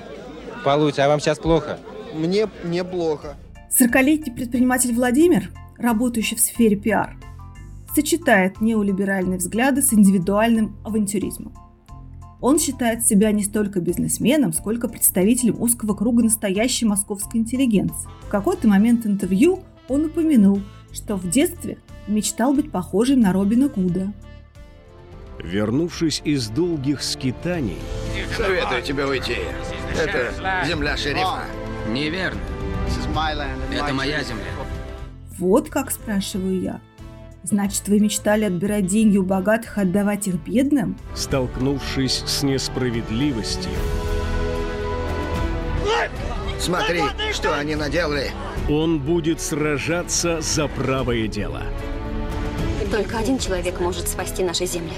Получше, 0.65 1.01
а 1.01 1.07
вам 1.07 1.22
сейчас 1.22 1.39
плохо? 1.39 1.79
Мне 2.13 2.50
неплохо. 2.65 3.38
40-летний 3.79 4.33
предприниматель 4.33 4.93
Владимир, 4.93 5.50
работающий 5.77 6.36
в 6.36 6.41
сфере 6.41 6.75
пиар, 6.75 7.15
сочетает 7.95 8.60
неолиберальные 8.60 9.38
взгляды 9.38 9.81
с 9.81 9.93
индивидуальным 9.93 10.75
авантюризмом. 10.83 11.53
Он 12.41 12.60
считает 12.60 13.05
себя 13.05 13.31
не 13.31 13.43
столько 13.43 13.79
бизнесменом, 13.79 14.51
сколько 14.51 14.89
представителем 14.89 15.62
узкого 15.62 15.93
круга 15.93 16.24
настоящей 16.24 16.86
московской 16.86 17.39
интеллигенции. 17.39 18.10
В 18.24 18.27
какой-то 18.27 18.67
момент 18.67 19.05
интервью 19.05 19.63
он 19.87 20.05
упомянул, 20.05 20.61
что 20.91 21.15
в 21.15 21.29
детстве 21.29 21.77
мечтал 22.07 22.53
быть 22.53 22.71
похожим 22.71 23.21
на 23.21 23.33
Робина 23.33 23.67
Гуда. 23.67 24.13
Вернувшись 25.43 26.22
из 26.24 26.48
долгих 26.48 27.01
скитаний... 27.03 27.77
Советую 28.37 28.81
тебе 28.81 29.05
уйти. 29.05 29.37
Это 29.98 30.65
земля 30.65 30.96
шерифа. 30.96 31.43
Неверно. 31.89 32.39
Это 33.72 33.93
моя 33.93 34.24
земля. 34.24 34.43
Вот 35.37 35.69
как, 35.69 35.91
спрашиваю 35.91 36.61
я. 36.61 36.81
Значит, 37.43 37.87
вы 37.89 38.00
мечтали 38.00 38.46
отбирать 38.46 38.85
деньги 38.85 39.17
у 39.17 39.24
богатых 39.24 39.77
и 39.77 39.81
отдавать 39.81 40.27
их 40.27 40.35
бедным? 40.35 40.98
Столкнувшись 41.13 42.24
с 42.25 42.43
несправедливостью... 42.43 43.72
Смотри, 46.59 47.01
что 47.33 47.57
они 47.57 47.75
наделали. 47.75 48.31
Он 48.69 48.99
будет 48.99 49.41
сражаться 49.41 50.39
за 50.39 50.69
правое 50.69 51.27
дело. 51.27 51.63
Только 52.89 53.17
один 53.17 53.37
человек 53.37 53.81
может 53.81 54.07
спасти 54.07 54.41
наши 54.41 54.65
земли. 54.65 54.93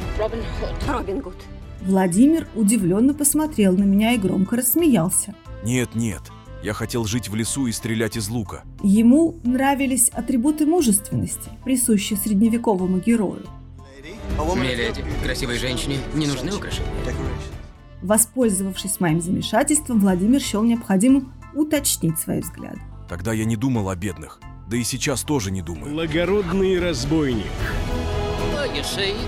Робин 0.88 1.22
Гуд. 1.22 1.36
Владимир 1.82 2.48
удивленно 2.54 3.14
посмотрел 3.14 3.76
на 3.76 3.84
меня 3.84 4.14
и 4.14 4.18
громко 4.18 4.58
рассмеялся. 4.58 5.34
Нет, 5.64 5.96
нет. 5.96 6.22
Я 6.62 6.74
хотел 6.74 7.06
жить 7.06 7.30
в 7.30 7.36
лесу 7.36 7.66
и 7.66 7.72
стрелять 7.72 8.18
из 8.18 8.30
лука. 8.30 8.64
Ему 8.84 9.40
нравились 9.44 10.10
атрибуты 10.10 10.66
мужественности, 10.66 11.50
присущие 11.64 12.20
средневековому 12.20 13.00
герою. 13.00 13.46
Миледи, 14.56 15.04
красивой 15.24 15.58
женщине 15.58 15.98
не 16.14 16.28
нужны 16.28 16.56
украшения. 16.56 16.92
Воспользовавшись 18.02 19.00
моим 19.00 19.22
замешательством, 19.22 20.00
Владимир 20.00 20.40
счел 20.40 20.64
необходимым 20.64 21.34
уточнить 21.56 22.20
свои 22.20 22.42
взгляды. 22.42 22.82
Тогда 23.08 23.34
я 23.34 23.46
не 23.46 23.56
думал 23.56 23.90
о 23.90 23.96
бедных. 23.96 24.40
Да 24.68 24.78
и 24.78 24.84
сейчас 24.84 25.22
тоже 25.24 25.52
не 25.52 25.62
думаю. 25.62 25.94
Благородный 25.94 26.80
разбойник. 26.80 27.46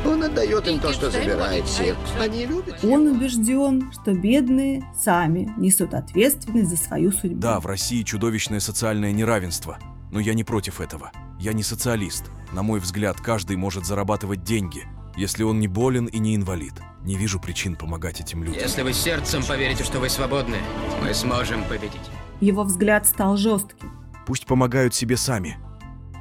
Он 0.05 0.23
отдает 0.23 0.67
им 0.67 0.79
то, 0.79 0.91
что 0.91 1.09
забирает 1.09 1.67
сил. 1.67 1.95
Они 2.19 2.45
любят 2.45 2.83
его. 2.83 2.93
Он 2.93 3.07
убежден, 3.07 3.91
что 3.91 4.13
бедные 4.13 4.83
сами 4.99 5.51
несут 5.57 5.93
ответственность 5.93 6.69
за 6.69 6.77
свою 6.77 7.11
судьбу. 7.11 7.39
Да, 7.39 7.59
в 7.59 7.65
России 7.65 8.03
чудовищное 8.03 8.59
социальное 8.59 9.11
неравенство. 9.13 9.79
Но 10.11 10.19
я 10.19 10.33
не 10.33 10.43
против 10.43 10.81
этого. 10.81 11.11
Я 11.39 11.53
не 11.53 11.63
социалист. 11.63 12.25
На 12.51 12.63
мой 12.63 12.79
взгляд, 12.79 13.21
каждый 13.21 13.55
может 13.57 13.85
зарабатывать 13.85 14.43
деньги, 14.43 14.83
если 15.15 15.43
он 15.43 15.59
не 15.59 15.67
болен 15.67 16.05
и 16.05 16.19
не 16.19 16.35
инвалид. 16.35 16.73
Не 17.03 17.15
вижу 17.15 17.39
причин 17.39 17.75
помогать 17.75 18.19
этим 18.19 18.43
людям. 18.43 18.61
Если 18.61 18.81
вы 18.81 18.93
сердцем 18.93 19.43
поверите, 19.43 19.83
что 19.83 19.99
вы 19.99 20.09
свободны, 20.09 20.57
мы 21.01 21.13
сможем 21.13 21.63
победить. 21.65 22.01
Его 22.39 22.63
взгляд 22.63 23.07
стал 23.07 23.37
жестким. 23.37 23.91
Пусть 24.25 24.45
помогают 24.45 24.93
себе 24.93 25.17
сами. 25.17 25.57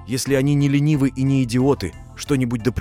Если 0.06 0.34
они 0.34 0.54
не 0.54 0.68
ленивы 0.68 1.08
и 1.08 1.22
не 1.22 1.42
идиоты, 1.42 1.92
что-нибудь 2.14 2.62
да 2.62 2.72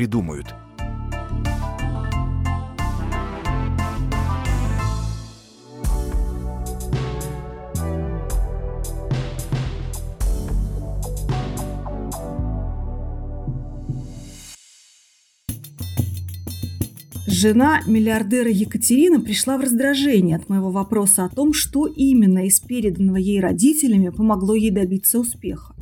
Жена 17.38 17.82
миллиардера 17.86 18.50
Екатерина 18.50 19.20
пришла 19.20 19.58
в 19.58 19.60
раздражение 19.60 20.38
от 20.38 20.48
моего 20.48 20.72
вопроса 20.72 21.26
о 21.26 21.30
том, 21.30 21.52
что 21.52 21.86
именно 21.86 22.48
из 22.48 22.62
переданного 22.62 23.18
ей 23.18 23.42
родителями 23.42 24.08
помогло 24.08 24.56
ей 24.56 24.72
добиться 24.72 25.20
успеха. 25.20 25.76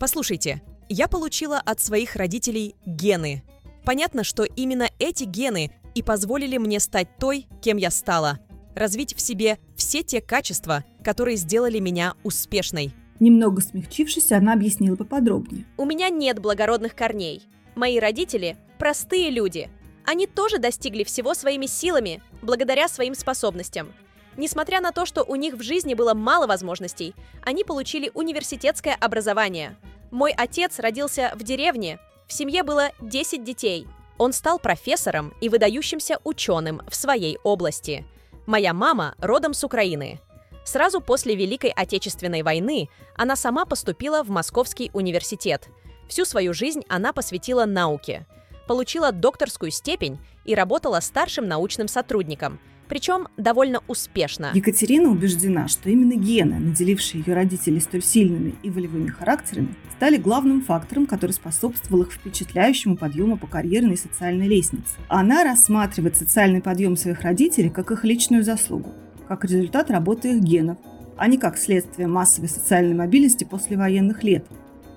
Послушайте, 0.00 0.62
я 0.88 1.06
получила 1.06 1.58
от 1.58 1.78
своих 1.78 2.16
родителей 2.16 2.74
гены. 2.86 3.42
Понятно, 3.84 4.24
что 4.24 4.44
именно 4.44 4.88
эти 4.98 5.24
гены 5.24 5.72
и 5.94 6.02
позволили 6.02 6.56
мне 6.56 6.80
стать 6.80 7.08
той, 7.18 7.48
кем 7.60 7.76
я 7.76 7.90
стала. 7.90 8.38
Развить 8.74 9.14
в 9.14 9.20
себе 9.20 9.58
все 9.76 10.02
те 10.02 10.22
качества, 10.22 10.84
которые 11.04 11.36
сделали 11.36 11.80
меня 11.80 12.14
успешной. 12.22 12.94
Немного 13.20 13.60
смягчившись, 13.60 14.32
она 14.32 14.54
объяснила 14.54 14.96
поподробнее. 14.96 15.66
У 15.76 15.84
меня 15.84 16.08
нет 16.08 16.38
благородных 16.38 16.94
корней. 16.94 17.42
Мои 17.74 17.98
родители– 17.98 18.56
простые 18.78 19.28
люди. 19.28 19.68
Они 20.04 20.26
тоже 20.26 20.58
достигли 20.58 21.04
всего 21.04 21.34
своими 21.34 21.66
силами, 21.66 22.22
благодаря 22.42 22.88
своим 22.88 23.14
способностям. 23.14 23.92
Несмотря 24.36 24.80
на 24.80 24.92
то, 24.92 25.06
что 25.06 25.22
у 25.22 25.36
них 25.36 25.54
в 25.54 25.62
жизни 25.62 25.94
было 25.94 26.14
мало 26.14 26.46
возможностей, 26.46 27.14
они 27.42 27.64
получили 27.64 28.10
университетское 28.14 28.94
образование. 28.94 29.76
Мой 30.10 30.32
отец 30.32 30.78
родился 30.78 31.32
в 31.34 31.42
деревне, 31.42 31.98
в 32.26 32.32
семье 32.32 32.62
было 32.62 32.90
10 33.00 33.44
детей. 33.44 33.86
Он 34.18 34.32
стал 34.32 34.58
профессором 34.58 35.34
и 35.40 35.48
выдающимся 35.48 36.18
ученым 36.24 36.82
в 36.88 36.94
своей 36.94 37.38
области. 37.42 38.06
Моя 38.46 38.72
мама 38.72 39.14
родом 39.18 39.54
с 39.54 39.64
Украины. 39.64 40.20
Сразу 40.64 41.00
после 41.00 41.34
Великой 41.34 41.70
Отечественной 41.70 42.42
войны 42.42 42.88
она 43.16 43.36
сама 43.36 43.64
поступила 43.64 44.22
в 44.22 44.30
Московский 44.30 44.90
университет. 44.94 45.68
Всю 46.08 46.24
свою 46.24 46.54
жизнь 46.54 46.84
она 46.88 47.12
посвятила 47.12 47.64
науке. 47.64 48.26
Получила 48.66 49.12
докторскую 49.12 49.70
степень 49.70 50.18
и 50.44 50.54
работала 50.54 51.00
старшим 51.00 51.46
научным 51.46 51.88
сотрудником– 51.88 52.58
причем 52.88 53.28
довольно 53.36 53.80
успешно. 53.88 54.50
Екатерина 54.54 55.10
убеждена, 55.10 55.68
что 55.68 55.88
именно 55.90 56.14
гены, 56.14 56.58
наделившие 56.58 57.22
ее 57.24 57.34
родителей 57.34 57.80
столь 57.80 58.02
сильными 58.02 58.54
и 58.62 58.70
волевыми 58.70 59.08
характерами, 59.08 59.74
стали 59.96 60.16
главным 60.16 60.62
фактором, 60.62 61.06
который 61.06 61.32
способствовал 61.32 62.02
их 62.02 62.12
впечатляющему 62.12 62.96
подъему 62.96 63.38
по 63.38 63.46
карьерной 63.46 63.94
и 63.94 63.98
социальной 63.98 64.48
лестнице. 64.48 64.94
Она 65.08 65.44
рассматривает 65.44 66.16
социальный 66.16 66.60
подъем 66.60 66.96
своих 66.96 67.22
родителей 67.22 67.70
как 67.70 67.90
их 67.90 68.04
личную 68.04 68.44
заслугу, 68.44 68.92
как 69.28 69.44
результат 69.44 69.90
работы 69.90 70.36
их 70.36 70.42
генов, 70.42 70.78
а 71.16 71.28
не 71.28 71.38
как 71.38 71.56
следствие 71.56 72.08
массовой 72.08 72.48
социальной 72.48 72.94
мобильности 72.94 73.44
после 73.44 73.76
военных 73.76 74.22
лет, 74.24 74.44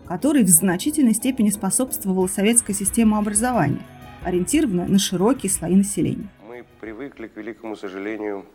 которой 0.08 0.44
в 0.44 0.50
значительной 0.50 1.14
степени 1.14 1.50
способствовала 1.50 2.28
советская 2.28 2.76
система 2.76 3.20
образования, 3.20 3.86
ориентированная 4.24 4.88
на 4.88 5.00
широкие 5.00 5.52
слои 5.52 5.76
населения. 5.76 6.30
Мы 6.48 6.64
привыкли, 6.80 7.28
к 7.28 7.36
великому 7.36 7.76
сожалению, 7.76 8.46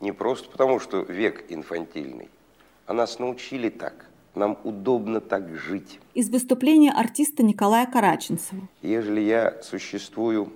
не 0.00 0.12
просто 0.12 0.50
потому, 0.50 0.78
что 0.78 1.00
век 1.02 1.44
инфантильный, 1.48 2.28
а 2.86 2.92
нас 2.92 3.18
научили 3.18 3.70
так. 3.70 4.06
Нам 4.34 4.58
удобно 4.62 5.20
так 5.20 5.56
жить. 5.56 5.98
Из 6.14 6.30
выступления 6.30 6.92
артиста 6.92 7.42
Николая 7.42 7.86
Караченцева. 7.86 8.68
Ежели 8.80 9.20
я 9.20 9.60
существую 9.62 10.52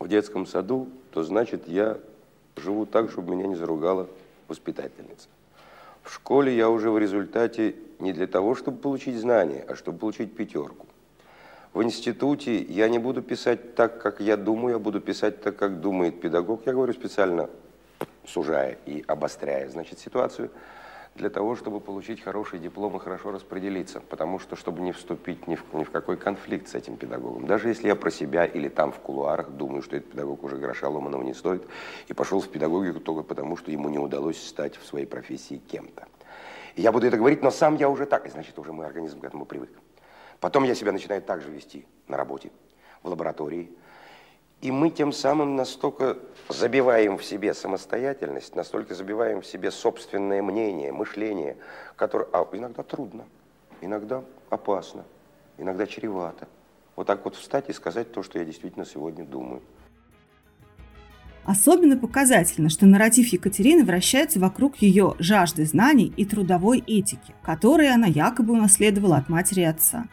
в 0.00 0.08
детском 0.08 0.44
саду, 0.44 0.88
то 1.12 1.22
значит 1.22 1.68
я 1.68 1.98
живу 2.56 2.84
так, 2.84 3.10
чтобы 3.10 3.36
меня 3.36 3.46
не 3.46 3.54
заругала 3.54 4.08
воспитательница. 4.48 5.28
В 6.02 6.12
школе 6.12 6.56
я 6.56 6.68
уже 6.68 6.90
в 6.90 6.98
результате 6.98 7.76
не 7.98 8.12
для 8.12 8.26
того, 8.26 8.54
чтобы 8.54 8.78
получить 8.78 9.16
знания, 9.16 9.64
а 9.68 9.74
чтобы 9.74 9.98
получить 9.98 10.34
пятерку. 10.34 10.86
В 11.74 11.82
институте 11.82 12.62
я 12.62 12.88
не 12.88 12.98
буду 12.98 13.22
писать 13.22 13.74
так, 13.74 14.00
как 14.00 14.20
я 14.20 14.36
думаю, 14.36 14.74
я 14.74 14.78
буду 14.78 15.00
писать 15.00 15.42
так, 15.42 15.56
как 15.56 15.80
думает 15.80 16.20
педагог. 16.20 16.62
Я 16.66 16.72
говорю 16.72 16.92
специально 16.92 17.50
сужая 18.26 18.78
и 18.86 19.04
обостряя, 19.06 19.68
значит, 19.68 19.98
ситуацию– 19.98 20.50
для 21.18 21.30
того, 21.30 21.56
чтобы 21.56 21.80
получить 21.80 22.22
хороший 22.22 22.58
диплом 22.58 22.96
и 22.96 22.98
хорошо 22.98 23.30
распределиться. 23.30 24.00
Потому 24.00 24.38
что, 24.38 24.56
чтобы 24.56 24.80
не 24.80 24.92
вступить 24.92 25.46
ни 25.46 25.56
в, 25.56 25.64
ни 25.74 25.84
в 25.84 25.90
какой 25.90 26.16
конфликт 26.16 26.68
с 26.68 26.74
этим 26.74 26.96
педагогом. 26.96 27.46
Даже 27.46 27.68
если 27.68 27.88
я 27.88 27.96
про 27.96 28.10
себя 28.10 28.46
или 28.46 28.68
там 28.68 28.92
в 28.92 29.00
кулуарах 29.00 29.50
думаю, 29.50 29.82
что 29.82 29.96
этот 29.96 30.12
педагог 30.12 30.42
уже 30.44 30.56
гроша 30.56 30.88
ломаного 30.88 31.22
не 31.22 31.34
стоит, 31.34 31.62
и 32.06 32.14
пошел 32.14 32.40
в 32.40 32.48
педагогику 32.48 33.00
только 33.00 33.22
потому, 33.22 33.56
что 33.56 33.70
ему 33.70 33.88
не 33.88 33.98
удалось 33.98 34.42
стать 34.42 34.76
в 34.76 34.86
своей 34.86 35.06
профессии 35.06 35.60
кем-то. 35.70 36.06
Я 36.82 36.92
буду 36.92 37.06
это 37.06 37.16
говорить, 37.16 37.42
но 37.42 37.50
сам 37.50 37.76
я 37.76 37.88
уже 37.88 38.06
так, 38.06 38.26
и 38.26 38.30
значит, 38.30 38.58
уже 38.58 38.72
мой 38.72 38.86
организм 38.86 39.20
к 39.20 39.24
этому 39.24 39.44
привык. 39.44 39.70
Потом 40.40 40.64
я 40.64 40.74
себя 40.74 40.92
начинаю 40.92 41.20
так 41.20 41.40
же 41.42 41.50
вести 41.50 41.86
на 42.06 42.16
работе, 42.16 42.50
в 43.02 43.08
лаборатории, 43.08 43.70
и 44.60 44.72
мы 44.72 44.90
тем 44.90 45.12
самым 45.12 45.54
настолько 45.54 46.18
забиваем 46.48 47.16
в 47.16 47.24
себе 47.24 47.54
самостоятельность, 47.54 48.56
настолько 48.56 48.94
забиваем 48.94 49.40
в 49.40 49.46
себе 49.46 49.70
собственное 49.70 50.42
мнение, 50.42 50.92
мышление, 50.92 51.56
которое 51.94 52.28
а 52.32 52.46
иногда 52.52 52.82
трудно, 52.82 53.24
иногда 53.80 54.24
опасно, 54.50 55.04
иногда 55.58 55.86
чревато. 55.86 56.48
Вот 56.96 57.06
так 57.06 57.24
вот 57.24 57.36
встать 57.36 57.68
и 57.68 57.72
сказать 57.72 58.10
то, 58.10 58.24
что 58.24 58.40
я 58.40 58.44
действительно 58.44 58.84
сегодня 58.84 59.24
думаю. 59.24 59.62
Особенно 61.48 61.96
показательно, 61.96 62.68
что 62.68 62.86
нарратив 62.86 63.32
Екатерины 63.32 63.82
вращается 63.82 64.38
вокруг 64.38 64.76
ее 64.82 65.14
жажды 65.18 65.64
знаний 65.64 66.12
и 66.16 66.24
трудовой 66.24 66.84
этики, 66.86 67.34
которые 67.42 67.92
она 67.92 68.06
якобы 68.06 68.52
унаследовала 68.52 69.16
от 69.16 69.28
матери 69.28 69.62
и 69.62 69.64
отца. 69.64 70.06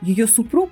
Ее 0.00 0.26
супруг 0.26 0.70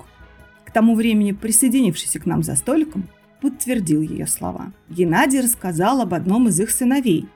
тому 0.76 0.94
времени 0.94 1.32
присоединившийся 1.32 2.20
к 2.20 2.26
нам 2.26 2.42
за 2.42 2.54
столиком, 2.54 3.08
подтвердил 3.40 4.02
ее 4.02 4.26
слова. 4.26 4.74
Геннадий 4.90 5.40
рассказал 5.40 6.02
об 6.02 6.12
одном 6.12 6.48
из 6.48 6.60
их 6.60 6.68
сыновей, 6.68 7.30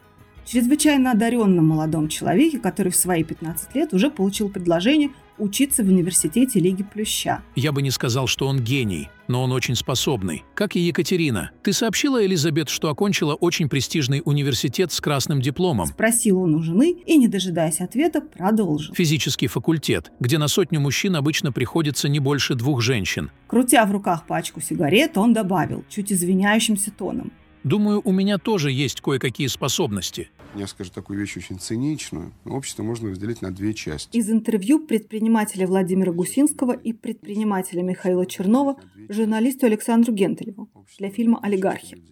чрезвычайно 0.45 1.13
одаренном 1.13 1.67
молодом 1.67 2.09
человеке, 2.09 2.59
который 2.59 2.93
в 2.93 2.97
свои 2.97 3.25
15 3.25 3.75
лет 3.75 3.95
уже 3.95 4.11
получил 4.11 4.51
предложение 4.51 5.09
учиться 5.41 5.83
в 5.83 5.89
университете 5.89 6.61
Лиги 6.61 6.83
Плюща. 6.83 7.43
Я 7.57 7.73
бы 7.73 7.83
не 7.83 7.91
сказал, 7.91 8.27
что 8.27 8.47
он 8.47 8.61
гений, 8.61 9.09
но 9.29 9.43
он 9.43 9.53
очень 9.53 9.75
способный. 9.75 10.45
Как 10.55 10.77
и 10.77 10.81
Екатерина. 10.81 11.51
Ты 11.63 11.73
сообщила, 11.73 12.25
Элизабет, 12.25 12.69
что 12.69 12.91
окончила 12.91 13.35
очень 13.35 13.69
престижный 13.69 14.23
университет 14.25 14.93
с 14.93 15.01
красным 15.01 15.41
дипломом? 15.41 15.87
Спросил 15.87 16.43
он 16.43 16.55
у 16.55 16.63
жены 16.63 16.97
и, 17.07 17.17
не 17.17 17.29
дожидаясь 17.29 17.81
ответа, 17.81 18.21
продолжил. 18.21 18.95
Физический 18.95 19.47
факультет, 19.47 20.13
где 20.21 20.39
на 20.39 20.49
сотню 20.49 20.81
мужчин 20.81 21.17
обычно 21.17 21.53
приходится 21.53 22.09
не 22.09 22.21
больше 22.21 22.55
двух 22.55 22.83
женщин. 22.83 23.31
Крутя 23.47 23.87
в 23.87 23.93
руках 23.93 24.27
пачку 24.27 24.61
сигарет, 24.61 25.17
он 25.17 25.33
добавил, 25.33 25.85
чуть 25.89 26.13
извиняющимся 26.13 26.91
тоном. 26.91 27.33
Думаю, 27.63 28.01
у 28.05 28.13
меня 28.13 28.39
тоже 28.39 28.71
есть 28.73 29.01
кое-какие 29.01 29.47
способности. 29.47 30.31
Я 30.57 30.67
скажу 30.67 30.91
такую 30.91 31.19
вещь 31.19 31.37
очень 31.37 31.61
циничную. 31.61 32.33
Общество 32.45 32.83
можно 32.83 33.11
разделить 33.11 33.41
на 33.41 33.53
две 33.53 33.73
части. 33.73 34.17
Из 34.17 34.29
интервью 34.31 34.85
предпринимателя 34.85 35.67
Владимира 35.67 36.13
Гусинского 36.13 36.73
и 36.73 36.93
предпринимателя 36.93 37.83
Михаила 37.83 38.27
Чернова 38.27 38.77
журналисту 39.09 39.67
Александру 39.67 40.13
Гентелеву 40.13 40.69
для 40.99 41.11
фильма 41.11 41.39
«Олигархи». 41.41 42.03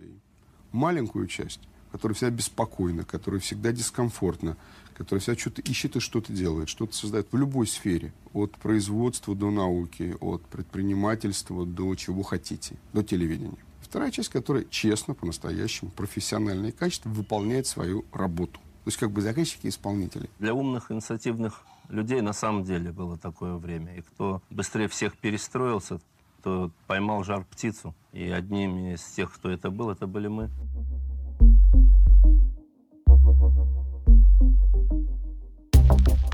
Маленькую 0.70 1.26
часть, 1.26 1.60
которая 1.90 2.14
всегда 2.14 2.30
беспокойна, 2.30 3.04
которая 3.04 3.40
всегда 3.40 3.72
дискомфортна, 3.72 4.56
которая 4.94 5.20
всегда 5.20 5.38
что-то 5.38 5.62
ищет 5.62 5.96
и 5.96 6.00
что-то 6.00 6.32
делает, 6.32 6.68
что-то 6.68 6.94
создает 6.94 7.26
в 7.32 7.36
любой 7.36 7.66
сфере. 7.66 8.12
От 8.34 8.52
производства 8.52 9.34
до 9.34 9.50
науки, 9.50 10.14
от 10.20 10.42
предпринимательства 10.42 11.66
до 11.66 11.92
чего 11.96 12.22
хотите, 12.22 12.76
до 12.92 13.02
телевидения. 13.02 13.58
Вторая 13.80 14.10
часть, 14.10 14.28
которая 14.28 14.64
честно, 14.64 15.14
по-настоящему, 15.14 15.90
профессионально 15.90 16.66
и 16.66 16.72
качественно 16.72 17.14
выполняет 17.14 17.66
свою 17.66 18.04
работу. 18.12 18.60
То 18.84 18.88
есть 18.88 18.98
как 18.98 19.10
бы 19.10 19.20
заказчики 19.20 19.66
и 19.66 19.68
исполнители. 19.68 20.28
Для 20.38 20.54
умных, 20.54 20.90
инициативных 20.90 21.64
людей 21.88 22.20
на 22.20 22.32
самом 22.32 22.64
деле 22.64 22.92
было 22.92 23.16
такое 23.16 23.54
время. 23.56 23.96
И 23.96 24.02
кто 24.02 24.42
быстрее 24.50 24.88
всех 24.88 25.16
перестроился, 25.16 26.00
то 26.42 26.70
поймал 26.86 27.24
жар 27.24 27.44
птицу. 27.44 27.94
И 28.12 28.28
одними 28.28 28.94
из 28.94 29.02
тех, 29.02 29.32
кто 29.32 29.50
это 29.50 29.70
был, 29.70 29.90
это 29.90 30.06
были 30.06 30.28
мы. 30.28 30.50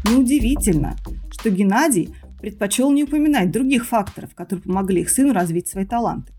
Неудивительно, 0.04 0.96
что 1.30 1.50
Геннадий 1.50 2.14
предпочел 2.40 2.90
не 2.92 3.04
упоминать 3.04 3.50
других 3.50 3.86
факторов, 3.86 4.34
которые 4.34 4.62
помогли 4.62 5.00
их 5.00 5.10
сыну 5.10 5.32
развить 5.32 5.68
свои 5.68 5.86
таланты. 5.86 6.32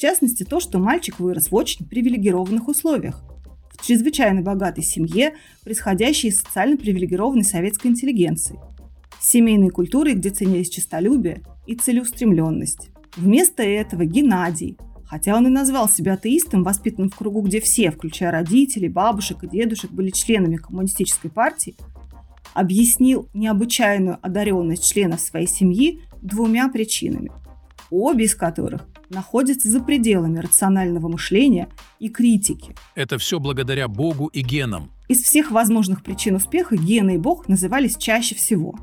В 0.00 0.02
частности, 0.02 0.44
то, 0.44 0.60
что 0.60 0.78
мальчик 0.78 1.20
вырос 1.20 1.50
в 1.50 1.54
очень 1.54 1.84
привилегированных 1.84 2.68
условиях. 2.68 3.22
В 3.70 3.86
чрезвычайно 3.86 4.40
богатой 4.40 4.82
семье, 4.82 5.34
происходящей 5.62 6.30
из 6.30 6.38
социально 6.38 6.78
привилегированной 6.78 7.44
советской 7.44 7.88
интеллигенции. 7.88 8.58
Семейной 9.20 9.68
культурой, 9.68 10.14
где 10.14 10.30
ценились 10.30 10.70
честолюбие 10.70 11.42
и 11.66 11.74
целеустремленность. 11.74 12.88
Вместо 13.14 13.62
этого 13.62 14.06
Геннадий, 14.06 14.78
хотя 15.04 15.36
он 15.36 15.48
и 15.48 15.50
назвал 15.50 15.86
себя 15.86 16.14
атеистом, 16.14 16.64
воспитанным 16.64 17.10
в 17.10 17.16
кругу, 17.16 17.42
где 17.42 17.60
все, 17.60 17.90
включая 17.90 18.30
родителей, 18.30 18.88
бабушек 18.88 19.44
и 19.44 19.48
дедушек, 19.48 19.90
были 19.90 20.08
членами 20.08 20.56
коммунистической 20.56 21.30
партии, 21.30 21.76
объяснил 22.54 23.28
необычайную 23.34 24.16
одаренность 24.22 24.90
членов 24.90 25.20
своей 25.20 25.46
семьи 25.46 26.00
двумя 26.22 26.70
причинами, 26.70 27.30
обе 27.90 28.24
из 28.24 28.34
которых 28.34 28.86
находится 29.08 29.68
за 29.68 29.80
пределами 29.80 30.38
рационального 30.38 31.08
мышления 31.08 31.68
и 31.98 32.08
критики. 32.08 32.74
Это 32.94 33.18
все 33.18 33.38
благодаря 33.40 33.88
Богу 33.88 34.26
и 34.28 34.42
генам. 34.42 34.90
Из 35.08 35.22
всех 35.22 35.50
возможных 35.50 36.02
причин 36.02 36.36
успеха 36.36 36.76
гены 36.76 37.16
и 37.16 37.18
Бог 37.18 37.48
назывались 37.48 37.96
чаще 37.96 38.34
всего. 38.34 38.78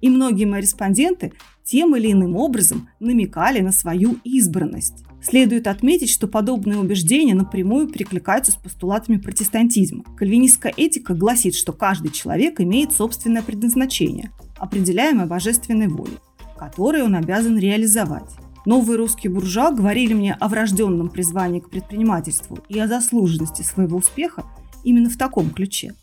И 0.00 0.10
многие 0.10 0.44
мои 0.44 0.60
респонденты 0.60 1.32
тем 1.64 1.96
или 1.96 2.12
иным 2.12 2.36
образом 2.36 2.88
намекали 3.00 3.60
на 3.60 3.72
свою 3.72 4.18
избранность. 4.24 5.04
Следует 5.22 5.68
отметить, 5.68 6.10
что 6.10 6.26
подобные 6.26 6.78
убеждения 6.78 7.34
напрямую 7.34 7.86
перекликаются 7.88 8.50
с 8.50 8.56
постулатами 8.56 9.18
протестантизма. 9.18 10.04
Кальвинистская 10.16 10.74
этика 10.76 11.14
гласит, 11.14 11.54
что 11.54 11.72
каждый 11.72 12.10
человек 12.10 12.60
имеет 12.60 12.92
собственное 12.92 13.42
предназначение, 13.42 14.32
определяемое 14.58 15.26
божественной 15.26 15.86
волей, 15.86 16.18
которое 16.62 17.02
он 17.02 17.16
обязан 17.16 17.58
реализовать. 17.58 18.36
Новые 18.64 18.96
русские 18.96 19.32
буржуа 19.32 19.72
говорили 19.72 20.14
мне 20.14 20.34
о 20.34 20.46
врожденном 20.46 21.08
призвании 21.08 21.58
к 21.58 21.68
предпринимательству 21.68 22.58
и 22.68 22.78
о 22.78 22.86
заслуженности 22.86 23.62
своего 23.62 23.98
успеха 23.98 24.44
именно 24.84 25.10
в 25.10 25.18
таком 25.18 25.50
ключе. 25.50 25.94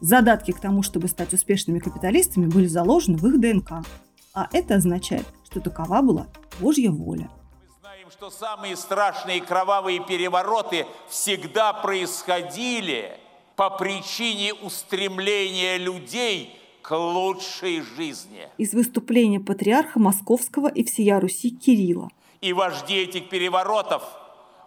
Задатки 0.00 0.52
к 0.52 0.60
тому, 0.60 0.84
чтобы 0.84 1.08
стать 1.08 1.32
успешными 1.34 1.80
капиталистами, 1.80 2.46
были 2.46 2.68
заложены 2.68 3.18
в 3.18 3.26
их 3.26 3.40
ДНК. 3.40 3.84
А 4.32 4.48
это 4.52 4.76
означает, 4.76 5.26
что 5.44 5.60
такова 5.60 6.02
была 6.02 6.28
Божья 6.60 6.92
воля. 6.92 7.28
Мы 7.58 7.80
знаем, 7.80 8.10
что 8.12 8.30
самые 8.30 8.76
страшные 8.76 9.40
кровавые 9.40 10.04
перевороты 10.04 10.86
всегда 11.08 11.72
происходили 11.72 13.18
по 13.56 13.70
причине 13.70 14.54
устремления 14.54 15.78
людей– 15.78 16.60
к 16.84 16.94
лучшей 16.94 17.80
жизни. 17.80 18.46
Из 18.58 18.74
выступления 18.74 19.40
патриарха 19.40 19.98
Московского 19.98 20.68
и 20.68 20.84
всея 20.84 21.18
Руси 21.18 21.50
Кирилла. 21.50 22.10
И 22.42 22.52
вожди 22.52 22.96
этих 22.96 23.30
переворотов 23.30 24.02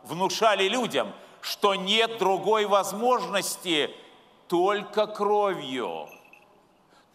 внушали 0.04 0.68
людям, 0.68 1.14
что 1.42 1.76
нет 1.76 2.18
другой 2.18 2.66
возможности 2.66 3.92
только 4.48 5.06
кровью, 5.06 6.10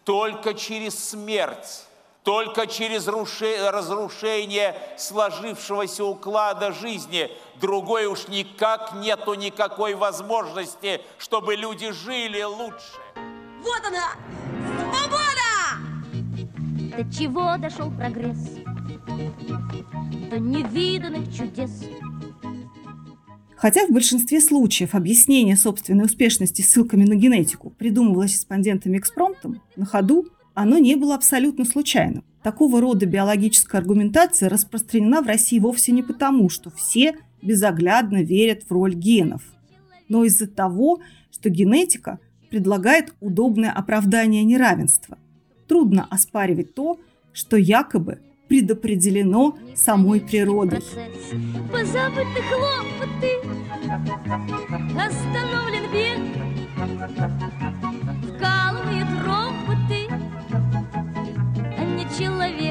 только 0.05 0.53
через 0.53 0.97
смерть, 1.09 1.83
только 2.23 2.65
через 2.65 3.05
разрушение 3.05 4.77
сложившегося 4.97 6.05
уклада 6.05 6.71
жизни. 6.71 7.29
Другой 7.59 8.05
уж 8.05 8.29
никак 8.29 8.93
нету 8.93 9.33
никакой 9.33 9.95
возможности, 9.95 11.01
чтобы 11.17 11.57
люди 11.57 11.91
жили 11.91 12.41
лучше. 12.41 13.01
Вот 13.63 13.81
она! 13.85 14.42
До 16.95 17.03
чего 17.11 17.57
дошел 17.57 17.89
прогресс? 17.89 18.37
До 20.29 20.37
невиданных 20.39 21.33
чудес. 21.33 21.85
Хотя 23.55 23.87
в 23.87 23.91
большинстве 23.91 24.39
случаев 24.39 24.93
объяснение 24.93 25.57
собственной 25.57 26.05
успешности 26.05 26.61
ссылками 26.61 27.05
на 27.05 27.15
генетику 27.15 27.71
придумывалось 27.71 28.33
респондентами 28.33 28.97
экспромтом, 28.97 29.61
на 29.75 29.85
ходу 29.85 30.27
оно 30.53 30.77
не 30.77 30.95
было 30.95 31.15
абсолютно 31.15 31.65
случайным. 31.65 32.23
Такого 32.43 32.79
рода 32.79 33.07
биологическая 33.07 33.81
аргументация 33.81 34.49
распространена 34.49 35.23
в 35.23 35.27
России 35.27 35.57
вовсе 35.57 35.93
не 35.93 36.03
потому, 36.03 36.49
что 36.49 36.69
все 36.69 37.15
безоглядно 37.41 38.21
верят 38.21 38.63
в 38.69 38.71
роль 38.71 38.93
генов, 38.93 39.41
но 40.09 40.25
из-за 40.25 40.47
того, 40.47 40.99
что 41.31 41.49
генетика 41.49 42.19
предлагает 42.51 43.15
удобное 43.19 43.71
оправдание 43.71 44.43
неравенства. 44.43 45.17
Трудно 45.67 46.07
оспаривать 46.09 46.73
то, 46.75 46.99
что 47.31 47.57
якобы 47.57 48.19
предопределено 48.47 49.57
самой 49.75 50.21
природой. 50.21 50.79
Остановлен 54.95 55.91
век, 55.91 56.19
вкалывают 58.35 59.07
роботы, 59.25 60.07
а 61.77 61.83
не 61.83 62.05
человек. 62.17 62.62